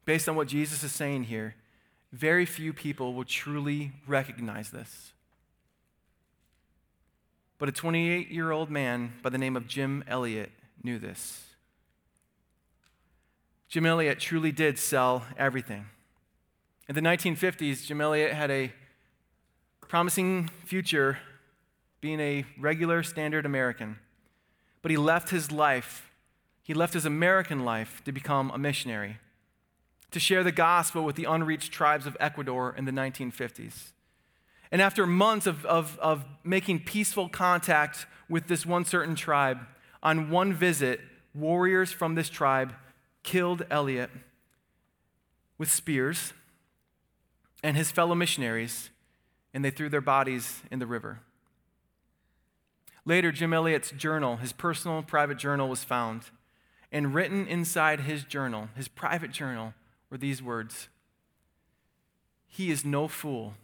based 0.05 0.29
on 0.29 0.35
what 0.37 0.47
Jesus 0.47 0.81
is 0.81 0.93
saying 0.93 1.25
here, 1.25 1.55
very 2.13 2.45
few 2.45 2.71
people 2.71 3.13
will 3.13 3.25
truly 3.25 3.91
recognize 4.07 4.71
this. 4.71 5.11
But 7.59 7.67
a 7.67 7.73
28 7.73 8.31
year 8.31 8.51
old 8.51 8.71
man 8.71 9.13
by 9.21 9.29
the 9.29 9.37
name 9.37 9.57
of 9.57 9.67
Jim 9.67 10.05
Elliot 10.07 10.51
knew 10.81 10.97
this. 10.97 11.43
Jim 13.67 13.85
Elliot 13.85 14.19
truly 14.19 14.53
did 14.53 14.79
sell 14.79 15.25
everything. 15.37 15.87
In 16.87 16.95
the 16.95 17.01
1950s, 17.01 17.85
Jim 17.85 17.99
Elliot 17.99 18.31
had 18.31 18.49
a 18.49 18.71
promising 19.81 20.49
future 20.63 21.17
being 21.99 22.21
a 22.21 22.45
regular 22.57 23.03
standard 23.03 23.45
American. 23.45 23.97
But 24.81 24.91
he 24.91 24.97
left 24.97 25.31
his 25.31 25.51
life, 25.51 26.06
he 26.67 26.73
left 26.73 26.93
his 26.93 27.05
American 27.05 27.63
life 27.63 28.01
to 28.03 28.11
become 28.11 28.51
a 28.51 28.57
missionary, 28.57 29.19
to 30.11 30.19
share 30.19 30.43
the 30.43 30.51
gospel 30.51 31.05
with 31.05 31.15
the 31.15 31.23
unreached 31.23 31.71
tribes 31.71 32.05
of 32.05 32.17
Ecuador 32.19 32.75
in 32.77 32.83
the 32.83 32.91
1950s. 32.91 33.91
And 34.69 34.81
after 34.81 35.07
months 35.07 35.47
of, 35.47 35.65
of, 35.65 35.97
of 35.99 36.25
making 36.43 36.79
peaceful 36.79 37.29
contact 37.29 38.05
with 38.27 38.47
this 38.47 38.65
one 38.65 38.83
certain 38.83 39.15
tribe, 39.15 39.59
on 40.03 40.29
one 40.29 40.51
visit, 40.51 40.99
warriors 41.33 41.93
from 41.93 42.15
this 42.15 42.27
tribe 42.27 42.73
killed 43.23 43.65
Elliot 43.71 44.09
with 45.57 45.71
spears 45.71 46.33
and 47.63 47.77
his 47.77 47.91
fellow 47.91 48.13
missionaries, 48.13 48.89
and 49.53 49.63
they 49.63 49.71
threw 49.71 49.87
their 49.87 50.01
bodies 50.01 50.63
in 50.69 50.79
the 50.79 50.85
river. 50.85 51.21
Later, 53.05 53.31
Jim 53.31 53.53
Elliot's 53.53 53.91
journal, 53.91 54.35
his 54.35 54.51
personal 54.51 55.01
private 55.01 55.37
journal, 55.37 55.69
was 55.69 55.85
found. 55.85 56.23
And 56.91 57.13
written 57.13 57.47
inside 57.47 58.01
his 58.01 58.23
journal, 58.23 58.69
his 58.75 58.87
private 58.87 59.31
journal, 59.31 59.73
were 60.09 60.17
these 60.17 60.41
words 60.41 60.87
He 62.47 62.71
is 62.71 62.85
no 62.85 63.07
fool 63.07 63.55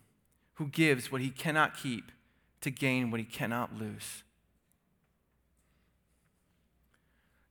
who 0.55 0.67
gives 0.67 1.11
what 1.11 1.21
he 1.21 1.29
cannot 1.29 1.77
keep 1.77 2.11
to 2.61 2.69
gain 2.69 3.11
what 3.11 3.19
he 3.19 3.25
cannot 3.25 3.77
lose. 3.77 4.23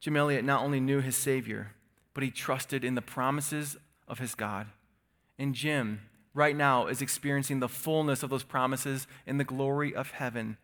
Jim 0.00 0.16
Elliot 0.16 0.44
not 0.44 0.62
only 0.62 0.80
knew 0.80 1.00
his 1.00 1.16
Savior, 1.16 1.72
but 2.14 2.22
he 2.22 2.30
trusted 2.30 2.84
in 2.84 2.94
the 2.94 3.02
promises 3.02 3.76
of 4.08 4.18
his 4.18 4.34
God. 4.34 4.66
And 5.38 5.54
Jim, 5.54 6.00
right 6.34 6.56
now, 6.56 6.86
is 6.86 7.00
experiencing 7.00 7.60
the 7.60 7.68
fullness 7.68 8.22
of 8.22 8.30
those 8.30 8.42
promises 8.42 9.06
in 9.26 9.38
the 9.38 9.44
glory 9.44 9.94
of 9.94 10.10
heaven 10.12 10.56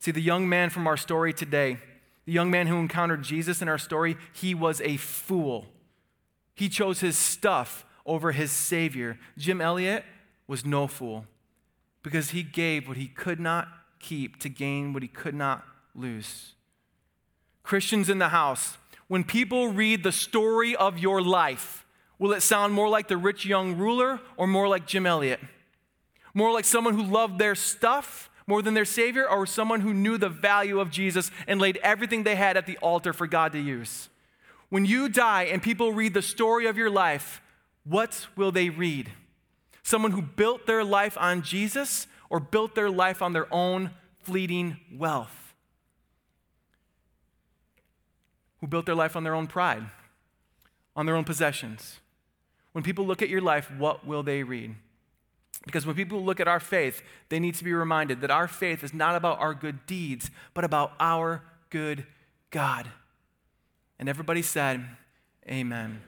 See, 0.00 0.12
the 0.12 0.22
young 0.22 0.48
man 0.48 0.70
from 0.70 0.86
our 0.86 0.96
story 0.96 1.34
today, 1.34 1.76
the 2.26 2.32
young 2.32 2.50
man 2.50 2.66
who 2.66 2.76
encountered 2.76 3.22
Jesus 3.22 3.62
in 3.62 3.68
our 3.68 3.78
story, 3.78 4.16
he 4.32 4.54
was 4.54 4.80
a 4.82 4.96
fool. 4.96 5.66
He 6.54 6.68
chose 6.68 7.00
his 7.00 7.16
stuff 7.16 7.84
over 8.04 8.32
his 8.32 8.52
Savior. 8.52 9.18
Jim 9.36 9.60
Elliot 9.60 10.04
was 10.46 10.64
no 10.64 10.86
fool 10.86 11.26
because 12.02 12.30
he 12.30 12.42
gave 12.42 12.88
what 12.88 12.96
he 12.96 13.08
could 13.08 13.40
not 13.40 13.68
keep 13.98 14.38
to 14.40 14.48
gain 14.48 14.92
what 14.92 15.02
he 15.02 15.08
could 15.08 15.34
not 15.34 15.64
lose. 15.94 16.54
Christians 17.62 18.08
in 18.08 18.18
the 18.18 18.30
house, 18.30 18.78
when 19.08 19.24
people 19.24 19.68
read 19.68 20.02
the 20.02 20.12
story 20.12 20.74
of 20.74 20.98
your 20.98 21.20
life, 21.20 21.84
will 22.18 22.32
it 22.32 22.42
sound 22.42 22.72
more 22.72 22.88
like 22.88 23.08
the 23.08 23.16
rich 23.16 23.44
young 23.44 23.76
ruler 23.76 24.20
or 24.36 24.46
more 24.46 24.68
like 24.68 24.86
Jim 24.86 25.06
Elliot? 25.06 25.40
More 26.32 26.52
like 26.52 26.64
someone 26.64 26.94
who 26.94 27.02
loved 27.02 27.38
their 27.38 27.54
stuff 27.54 28.29
more 28.46 28.62
than 28.62 28.74
their 28.74 28.84
Savior 28.84 29.28
or 29.28 29.46
someone 29.46 29.80
who 29.80 29.94
knew 29.94 30.18
the 30.18 30.28
value 30.28 30.80
of 30.80 30.90
Jesus 30.90 31.30
and 31.46 31.60
laid 31.60 31.78
everything 31.82 32.22
they 32.22 32.36
had 32.36 32.56
at 32.56 32.66
the 32.66 32.78
altar 32.78 33.12
for 33.12 33.26
God 33.26 33.52
to 33.52 33.58
use? 33.58 34.08
When 34.68 34.84
you 34.84 35.08
die 35.08 35.44
and 35.44 35.62
people 35.62 35.92
read 35.92 36.14
the 36.14 36.22
story 36.22 36.66
of 36.66 36.76
your 36.76 36.90
life, 36.90 37.42
what 37.84 38.28
will 38.36 38.52
they 38.52 38.70
read? 38.70 39.10
Someone 39.82 40.12
who 40.12 40.22
built 40.22 40.66
their 40.66 40.84
life 40.84 41.16
on 41.18 41.42
Jesus 41.42 42.06
or 42.28 42.38
built 42.38 42.74
their 42.74 42.90
life 42.90 43.22
on 43.22 43.32
their 43.32 43.52
own 43.52 43.90
fleeting 44.22 44.78
wealth? 44.92 45.54
Who 48.60 48.66
built 48.66 48.86
their 48.86 48.94
life 48.94 49.16
on 49.16 49.24
their 49.24 49.34
own 49.34 49.46
pride, 49.46 49.84
on 50.94 51.06
their 51.06 51.16
own 51.16 51.24
possessions? 51.24 51.98
When 52.72 52.84
people 52.84 53.06
look 53.06 53.22
at 53.22 53.28
your 53.28 53.40
life, 53.40 53.70
what 53.76 54.06
will 54.06 54.22
they 54.22 54.42
read? 54.42 54.76
Because 55.64 55.86
when 55.86 55.94
people 55.94 56.24
look 56.24 56.40
at 56.40 56.48
our 56.48 56.60
faith, 56.60 57.02
they 57.28 57.38
need 57.38 57.54
to 57.56 57.64
be 57.64 57.72
reminded 57.72 58.22
that 58.22 58.30
our 58.30 58.48
faith 58.48 58.82
is 58.82 58.94
not 58.94 59.14
about 59.14 59.38
our 59.40 59.54
good 59.54 59.86
deeds, 59.86 60.30
but 60.54 60.64
about 60.64 60.92
our 60.98 61.42
good 61.68 62.06
God. 62.50 62.90
And 63.98 64.08
everybody 64.08 64.42
said, 64.42 64.84
Amen. 65.46 66.00